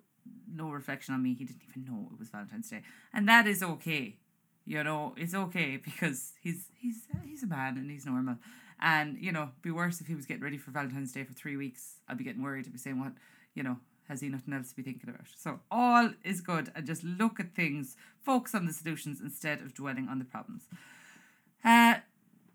no 0.53 0.71
reflection 0.71 1.15
on 1.15 1.23
me. 1.23 1.35
He 1.35 1.45
didn't 1.45 1.63
even 1.69 1.85
know 1.85 2.11
it 2.13 2.19
was 2.19 2.29
Valentine's 2.29 2.71
Day, 2.71 2.83
and 3.13 3.29
that 3.29 3.47
is 3.47 3.63
okay. 3.63 4.17
You 4.65 4.85
know, 4.85 5.15
it's 5.17 5.35
okay 5.35 5.77
because 5.77 6.33
he's 6.43 6.67
he's 6.79 7.07
he's 7.25 7.43
a 7.43 7.47
man 7.47 7.79
and 7.79 7.91
he's 7.91 8.07
normal. 8.07 8.37
And, 8.81 9.19
you 9.19 9.33
know, 9.33 9.51
be 9.61 9.71
worse 9.71 10.01
if 10.01 10.07
he 10.07 10.15
was 10.15 10.25
getting 10.25 10.43
ready 10.43 10.57
for 10.57 10.71
Valentine's 10.71 11.13
Day 11.13 11.25
for 11.25 11.33
three 11.33 11.57
weeks. 11.57 11.97
I'd 12.09 12.19
be 12.19 12.25
getting 12.25 12.43
worried. 12.43 12.67
I'd 12.67 12.73
be 12.73 12.79
saying, 12.79 13.01
what, 13.01 13.13
you 13.55 13.63
know, 13.63 13.79
has 14.09 14.21
he 14.21 14.29
nothing 14.29 14.55
else 14.55 14.71
to 14.71 14.77
be 14.77 14.83
thinking 14.83 15.11
about? 15.11 15.27
So 15.37 15.61
all 15.71 16.11
is 16.23 16.41
good 16.41 16.71
and 16.75 16.87
just 16.87 17.03
look 17.03 17.41
at 17.41 17.55
things, 17.55 17.97
focus 18.23 18.55
on 18.55 18.67
the 18.67 18.73
solutions 18.73 19.21
instead 19.21 19.61
of 19.63 19.75
dwelling 19.75 20.09
on 20.09 20.19
the 20.19 20.25
problems. 20.25 20.69
Uh, 21.65 21.97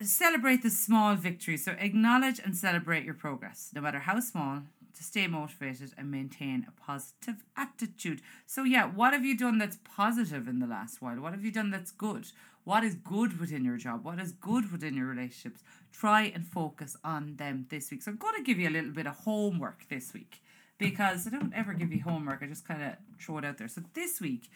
celebrate 0.08 0.64
the 0.64 0.70
small 0.70 1.16
victories. 1.16 1.66
So 1.66 1.76
acknowledge 1.80 2.40
and 2.40 2.56
celebrate 2.56 3.06
your 3.06 3.14
progress, 3.14 3.72
no 3.74 3.82
matter 3.82 4.00
how 4.00 4.20
small, 4.20 4.64
to 4.96 5.04
stay 5.04 5.28
motivated 5.28 5.94
and 5.98 6.12
maintain 6.12 6.66
a 6.68 6.82
positive 6.82 7.44
attitude. 7.58 8.22
So, 8.46 8.64
yeah, 8.64 8.86
what 8.86 9.14
have 9.14 9.26
you 9.26 9.38
done 9.38 9.58
that's 9.58 9.80
positive 9.84 10.48
in 10.48 10.60
the 10.60 10.68
last 10.68 11.02
while? 11.02 11.20
What 11.20 11.34
have 11.34 11.44
you 11.44 11.52
done 11.52 11.72
that's 11.72 11.92
good? 11.92 12.28
What 12.64 12.84
is 12.84 12.96
good 12.96 13.40
within 13.40 13.66
your 13.66 13.78
job? 13.78 14.06
What 14.06 14.20
is 14.20 14.32
good 14.32 14.72
within 14.72 14.96
your 14.96 15.08
relationships? 15.08 15.62
Try 15.92 16.32
and 16.34 16.48
focus 16.48 16.96
on 17.04 17.36
them 17.36 17.66
this 17.70 17.92
week. 17.92 18.04
So 18.04 18.12
I'm 18.12 18.18
going 18.18 18.36
to 18.36 18.44
give 18.44 18.60
you 18.60 18.70
a 18.70 18.72
little 18.72 18.92
bit 18.92 19.08
of 19.08 19.16
homework 19.18 19.90
this 19.90 20.14
week 20.14 20.42
because 20.78 21.28
I 21.28 21.32
don't 21.32 21.54
ever 21.54 21.74
give 21.74 21.92
you 21.92 22.02
homework. 22.02 22.42
I 22.42 22.48
just 22.48 22.68
kind 22.68 22.84
of 22.84 22.94
throw 23.20 23.40
it 23.40 23.46
out 23.46 23.58
there. 23.58 23.68
So 23.68 23.82
this 23.94 24.22
week, 24.22 24.50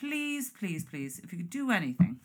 please, 0.00 0.50
please, 0.50 0.84
please, 0.84 1.20
if 1.22 1.32
you 1.32 1.38
could 1.38 1.50
do 1.50 1.70
anything, 1.70 2.20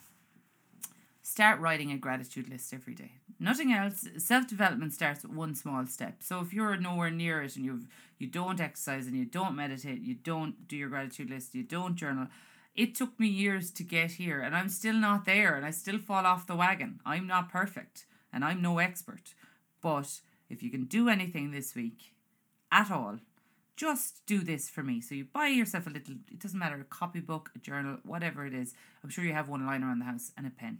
start 1.23 1.59
writing 1.59 1.91
a 1.91 1.97
gratitude 1.97 2.49
list 2.49 2.73
every 2.73 2.93
day. 2.93 3.13
Nothing 3.39 3.73
else. 3.73 4.07
Self 4.17 4.47
development 4.47 4.93
starts 4.93 5.23
with 5.23 5.31
one 5.31 5.55
small 5.55 5.87
step. 5.87 6.17
So 6.21 6.41
if 6.41 6.53
you're 6.53 6.75
nowhere 6.75 7.09
near 7.09 7.41
it 7.41 7.55
and 7.55 7.65
you've 7.65 7.87
you 8.19 8.27
don't 8.27 8.61
exercise 8.61 9.07
and 9.07 9.17
you 9.17 9.25
don't 9.25 9.55
meditate, 9.55 10.01
you 10.01 10.13
don't 10.13 10.67
do 10.67 10.77
your 10.77 10.89
gratitude 10.89 11.29
list, 11.29 11.55
you 11.55 11.63
don't 11.63 11.95
journal, 11.95 12.27
it 12.75 12.93
took 12.93 13.19
me 13.19 13.27
years 13.27 13.71
to 13.71 13.83
get 13.83 14.11
here 14.11 14.41
and 14.41 14.55
I'm 14.55 14.69
still 14.69 14.93
not 14.93 15.25
there 15.25 15.55
and 15.55 15.65
I 15.65 15.71
still 15.71 15.97
fall 15.97 16.25
off 16.25 16.47
the 16.47 16.55
wagon. 16.55 16.99
I'm 17.05 17.25
not 17.25 17.51
perfect 17.51 18.05
and 18.31 18.45
I'm 18.45 18.61
no 18.61 18.77
expert. 18.79 19.33
But 19.81 20.21
if 20.49 20.61
you 20.61 20.69
can 20.69 20.85
do 20.85 21.09
anything 21.09 21.51
this 21.51 21.75
week 21.75 22.13
at 22.71 22.91
all, 22.91 23.19
just 23.75 24.25
do 24.25 24.39
this 24.39 24.69
for 24.69 24.83
me. 24.83 25.01
So 25.01 25.15
you 25.15 25.25
buy 25.25 25.47
yourself 25.47 25.87
a 25.87 25.89
little, 25.89 26.15
it 26.31 26.39
doesn't 26.39 26.59
matter, 26.59 26.79
a 26.79 26.83
copybook, 26.83 27.51
a 27.55 27.59
journal, 27.59 27.97
whatever 28.03 28.45
it 28.45 28.53
is. 28.53 28.73
I'm 29.03 29.09
sure 29.09 29.23
you 29.23 29.33
have 29.33 29.49
one 29.49 29.65
lying 29.65 29.83
around 29.83 29.99
the 29.99 30.05
house 30.05 30.31
and 30.37 30.45
a 30.45 30.51
pen. 30.51 30.79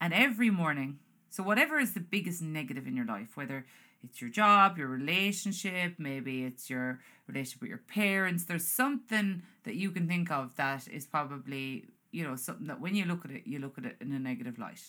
And 0.00 0.12
every 0.12 0.50
morning, 0.50 0.98
so 1.30 1.42
whatever 1.42 1.78
is 1.78 1.94
the 1.94 2.00
biggest 2.00 2.42
negative 2.42 2.86
in 2.86 2.96
your 2.96 3.06
life, 3.06 3.36
whether 3.36 3.66
it's 4.02 4.20
your 4.20 4.30
job, 4.30 4.78
your 4.78 4.88
relationship, 4.88 5.94
maybe 5.98 6.44
it's 6.44 6.68
your 6.68 7.00
relationship 7.26 7.62
with 7.62 7.70
your 7.70 7.78
parents. 7.78 8.44
There's 8.44 8.66
something 8.66 9.42
that 9.64 9.74
you 9.74 9.90
can 9.90 10.06
think 10.06 10.30
of 10.30 10.54
that 10.56 10.86
is 10.88 11.06
probably, 11.06 11.86
you 12.12 12.22
know, 12.22 12.36
something 12.36 12.66
that 12.66 12.80
when 12.80 12.94
you 12.94 13.04
look 13.04 13.24
at 13.24 13.30
it, 13.30 13.46
you 13.46 13.58
look 13.58 13.78
at 13.78 13.84
it 13.84 13.96
in 14.00 14.12
a 14.12 14.18
negative 14.18 14.58
light. 14.58 14.82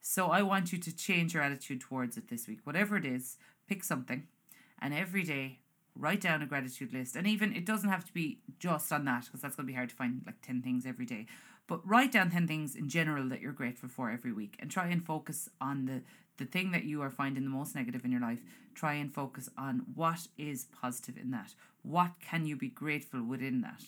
So 0.00 0.28
I 0.28 0.42
want 0.42 0.72
you 0.72 0.78
to 0.78 0.94
change 0.94 1.34
your 1.34 1.42
attitude 1.42 1.80
towards 1.80 2.16
it 2.16 2.28
this 2.28 2.46
week. 2.46 2.60
Whatever 2.62 2.96
it 2.96 3.04
is, 3.04 3.36
pick 3.68 3.82
something 3.82 4.28
and 4.80 4.94
every 4.94 5.24
day 5.24 5.58
write 5.98 6.20
down 6.20 6.42
a 6.42 6.46
gratitude 6.46 6.92
list. 6.92 7.16
And 7.16 7.26
even 7.26 7.54
it 7.54 7.66
doesn't 7.66 7.88
have 7.88 8.04
to 8.04 8.12
be 8.12 8.38
just 8.58 8.92
on 8.92 9.04
that 9.06 9.24
because 9.24 9.40
that's 9.40 9.56
going 9.56 9.66
to 9.66 9.72
be 9.72 9.76
hard 9.76 9.88
to 9.88 9.96
find 9.96 10.22
like 10.26 10.40
10 10.42 10.62
things 10.62 10.86
every 10.86 11.06
day. 11.06 11.26
But 11.66 11.86
write 11.86 12.12
down 12.12 12.30
10 12.30 12.46
things 12.46 12.76
in 12.76 12.88
general 12.88 13.28
that 13.28 13.40
you're 13.40 13.52
grateful 13.52 13.88
for 13.88 14.10
every 14.10 14.32
week 14.32 14.56
and 14.60 14.70
try 14.70 14.86
and 14.88 15.04
focus 15.04 15.48
on 15.60 15.86
the 15.86 16.02
the 16.38 16.44
thing 16.44 16.70
that 16.72 16.84
you 16.84 17.02
are 17.02 17.10
finding 17.10 17.44
the 17.44 17.50
most 17.50 17.74
negative 17.74 18.04
in 18.04 18.12
your 18.12 18.20
life, 18.20 18.40
try 18.74 18.94
and 18.94 19.14
focus 19.14 19.48
on 19.56 19.86
what 19.94 20.28
is 20.36 20.66
positive 20.80 21.16
in 21.16 21.30
that. 21.30 21.54
What 21.82 22.12
can 22.20 22.46
you 22.46 22.56
be 22.56 22.68
grateful 22.68 23.22
within 23.22 23.62
that? 23.62 23.82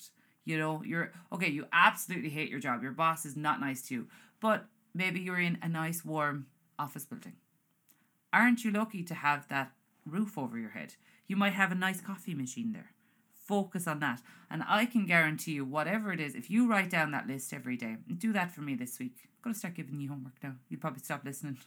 You 0.44 0.58
know, 0.58 0.82
you're 0.84 1.12
okay, 1.32 1.50
you 1.50 1.66
absolutely 1.72 2.30
hate 2.30 2.48
your 2.48 2.60
job. 2.60 2.82
Your 2.82 2.92
boss 2.92 3.26
is 3.26 3.36
not 3.36 3.60
nice 3.60 3.82
to 3.88 3.94
you, 3.94 4.06
but 4.40 4.66
maybe 4.94 5.20
you're 5.20 5.40
in 5.40 5.58
a 5.62 5.68
nice, 5.68 6.04
warm 6.04 6.46
office 6.78 7.04
building. 7.04 7.34
Aren't 8.32 8.64
you 8.64 8.70
lucky 8.70 9.02
to 9.02 9.14
have 9.14 9.48
that 9.48 9.72
roof 10.06 10.38
over 10.38 10.58
your 10.58 10.70
head? 10.70 10.94
You 11.26 11.36
might 11.36 11.52
have 11.52 11.70
a 11.70 11.74
nice 11.74 12.00
coffee 12.00 12.34
machine 12.34 12.72
there 12.72 12.92
focus 13.48 13.88
on 13.88 13.98
that. 14.00 14.20
And 14.50 14.62
I 14.68 14.84
can 14.84 15.06
guarantee 15.06 15.52
you, 15.52 15.64
whatever 15.64 16.12
it 16.12 16.20
is, 16.20 16.34
if 16.34 16.50
you 16.50 16.70
write 16.70 16.90
down 16.90 17.10
that 17.10 17.26
list 17.26 17.52
every 17.52 17.76
day, 17.76 17.96
do 18.16 18.32
that 18.34 18.52
for 18.52 18.60
me 18.60 18.74
this 18.74 18.98
week. 18.98 19.16
I'm 19.24 19.42
going 19.42 19.54
to 19.54 19.58
start 19.58 19.74
giving 19.74 20.00
you 20.00 20.10
homework 20.10 20.34
now. 20.42 20.54
You'll 20.68 20.80
probably 20.80 21.00
stop 21.00 21.24
listening. 21.24 21.58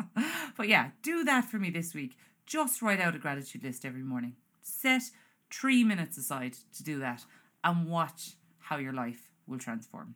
but 0.56 0.68
yeah, 0.68 0.90
do 1.02 1.24
that 1.24 1.46
for 1.46 1.58
me 1.58 1.70
this 1.70 1.94
week. 1.94 2.16
Just 2.46 2.82
write 2.82 3.00
out 3.00 3.16
a 3.16 3.18
gratitude 3.18 3.64
list 3.64 3.84
every 3.84 4.02
morning. 4.02 4.36
Set 4.62 5.02
three 5.50 5.82
minutes 5.82 6.16
aside 6.18 6.56
to 6.76 6.82
do 6.82 6.98
that 7.00 7.24
and 7.64 7.88
watch 7.88 8.32
how 8.58 8.76
your 8.76 8.92
life 8.92 9.30
will 9.46 9.58
transform. 9.58 10.14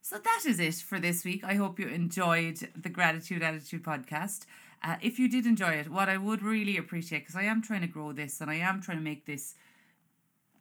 So 0.00 0.18
that 0.18 0.42
is 0.46 0.58
it 0.58 0.74
for 0.74 0.98
this 0.98 1.24
week. 1.24 1.44
I 1.44 1.54
hope 1.54 1.78
you 1.78 1.86
enjoyed 1.86 2.58
the 2.76 2.88
Gratitude 2.88 3.42
Attitude 3.42 3.84
podcast. 3.84 4.46
Uh, 4.82 4.96
if 5.00 5.18
you 5.18 5.28
did 5.28 5.46
enjoy 5.46 5.74
it, 5.74 5.88
what 5.88 6.08
I 6.08 6.16
would 6.16 6.42
really 6.42 6.76
appreciate, 6.76 7.20
because 7.20 7.36
I 7.36 7.44
am 7.44 7.62
trying 7.62 7.82
to 7.82 7.86
grow 7.86 8.12
this 8.12 8.40
and 8.40 8.50
I 8.50 8.56
am 8.56 8.82
trying 8.82 8.98
to 8.98 9.04
make 9.04 9.26
this 9.26 9.54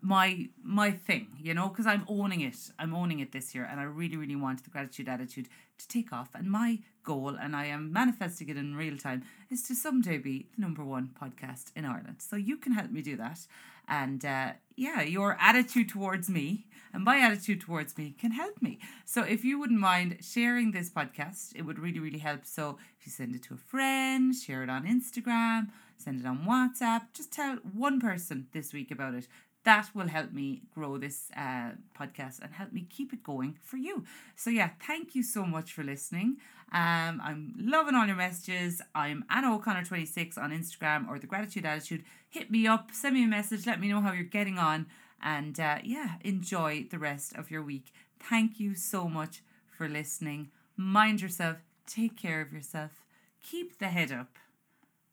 my 0.01 0.49
my 0.63 0.91
thing, 0.91 1.27
you 1.39 1.53
know, 1.53 1.69
because 1.69 1.85
I'm 1.85 2.05
owning 2.07 2.41
it. 2.41 2.57
I'm 2.79 2.93
owning 2.93 3.19
it 3.19 3.31
this 3.31 3.53
year, 3.53 3.67
and 3.69 3.79
I 3.79 3.83
really, 3.83 4.17
really 4.17 4.35
want 4.35 4.63
the 4.63 4.69
gratitude 4.69 5.07
attitude 5.07 5.47
to 5.77 5.87
take 5.87 6.11
off. 6.11 6.29
And 6.33 6.49
my 6.49 6.79
goal, 7.03 7.35
and 7.39 7.55
I 7.55 7.65
am 7.65 7.93
manifesting 7.93 8.49
it 8.49 8.57
in 8.57 8.75
real 8.75 8.97
time, 8.97 9.23
is 9.49 9.63
to 9.63 9.75
someday 9.75 10.17
be 10.17 10.47
the 10.55 10.61
number 10.61 10.83
one 10.83 11.11
podcast 11.21 11.71
in 11.75 11.85
Ireland. 11.85 12.17
So 12.19 12.35
you 12.35 12.57
can 12.57 12.73
help 12.73 12.91
me 12.91 13.01
do 13.01 13.15
that. 13.17 13.39
And 13.87 14.23
uh, 14.23 14.53
yeah, 14.75 15.01
your 15.01 15.37
attitude 15.39 15.89
towards 15.89 16.29
me 16.29 16.65
and 16.93 17.03
my 17.03 17.19
attitude 17.19 17.61
towards 17.61 17.97
me 17.97 18.15
can 18.19 18.31
help 18.31 18.61
me. 18.61 18.79
So 19.05 19.23
if 19.23 19.43
you 19.43 19.59
wouldn't 19.59 19.79
mind 19.79 20.17
sharing 20.21 20.71
this 20.71 20.89
podcast, 20.89 21.55
it 21.55 21.63
would 21.63 21.79
really, 21.79 21.99
really 21.99 22.19
help. 22.19 22.45
So 22.45 22.77
if 22.99 23.05
you 23.05 23.11
send 23.11 23.35
it 23.35 23.43
to 23.43 23.55
a 23.55 23.57
friend, 23.57 24.35
share 24.35 24.63
it 24.63 24.69
on 24.69 24.85
Instagram, 24.85 25.69
send 25.97 26.21
it 26.21 26.25
on 26.25 26.45
WhatsApp, 26.45 27.07
just 27.13 27.31
tell 27.31 27.57
one 27.57 27.99
person 27.99 28.47
this 28.53 28.73
week 28.73 28.91
about 28.91 29.13
it 29.13 29.27
that 29.63 29.89
will 29.93 30.07
help 30.07 30.31
me 30.31 30.61
grow 30.73 30.97
this 30.97 31.29
uh, 31.37 31.71
podcast 31.97 32.41
and 32.41 32.53
help 32.53 32.71
me 32.73 32.87
keep 32.89 33.13
it 33.13 33.23
going 33.23 33.57
for 33.61 33.77
you. 33.77 34.05
So, 34.35 34.49
yeah, 34.49 34.71
thank 34.85 35.13
you 35.13 35.23
so 35.23 35.45
much 35.45 35.71
for 35.73 35.83
listening. 35.83 36.37
Um, 36.73 37.21
I'm 37.23 37.53
loving 37.57 37.95
all 37.95 38.07
your 38.07 38.15
messages. 38.15 38.81
I'm 38.95 39.25
Anna 39.29 39.55
O'Connor26 39.57 40.37
on 40.37 40.51
Instagram 40.51 41.07
or 41.07 41.19
The 41.19 41.27
Gratitude 41.27 41.65
Attitude. 41.65 42.03
Hit 42.29 42.49
me 42.49 42.65
up, 42.65 42.89
send 42.93 43.15
me 43.15 43.23
a 43.23 43.27
message, 43.27 43.67
let 43.67 43.79
me 43.79 43.89
know 43.89 44.01
how 44.01 44.13
you're 44.13 44.23
getting 44.23 44.57
on, 44.57 44.87
and 45.21 45.59
uh, 45.59 45.79
yeah, 45.83 46.13
enjoy 46.21 46.87
the 46.89 46.97
rest 46.97 47.35
of 47.35 47.51
your 47.51 47.61
week. 47.61 47.91
Thank 48.19 48.59
you 48.59 48.73
so 48.73 49.07
much 49.09 49.41
for 49.69 49.89
listening. 49.89 50.49
Mind 50.77 51.21
yourself, 51.21 51.57
take 51.85 52.17
care 52.17 52.41
of 52.41 52.53
yourself, 52.53 53.03
keep 53.43 53.77
the 53.77 53.87
head 53.87 54.11
up, 54.11 54.37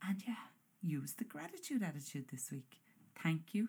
and 0.06 0.22
yeah, 0.26 0.34
use 0.80 1.14
the 1.14 1.24
gratitude 1.24 1.82
attitude 1.82 2.26
this 2.30 2.50
week. 2.52 2.78
Thank 3.20 3.52
you. 3.52 3.68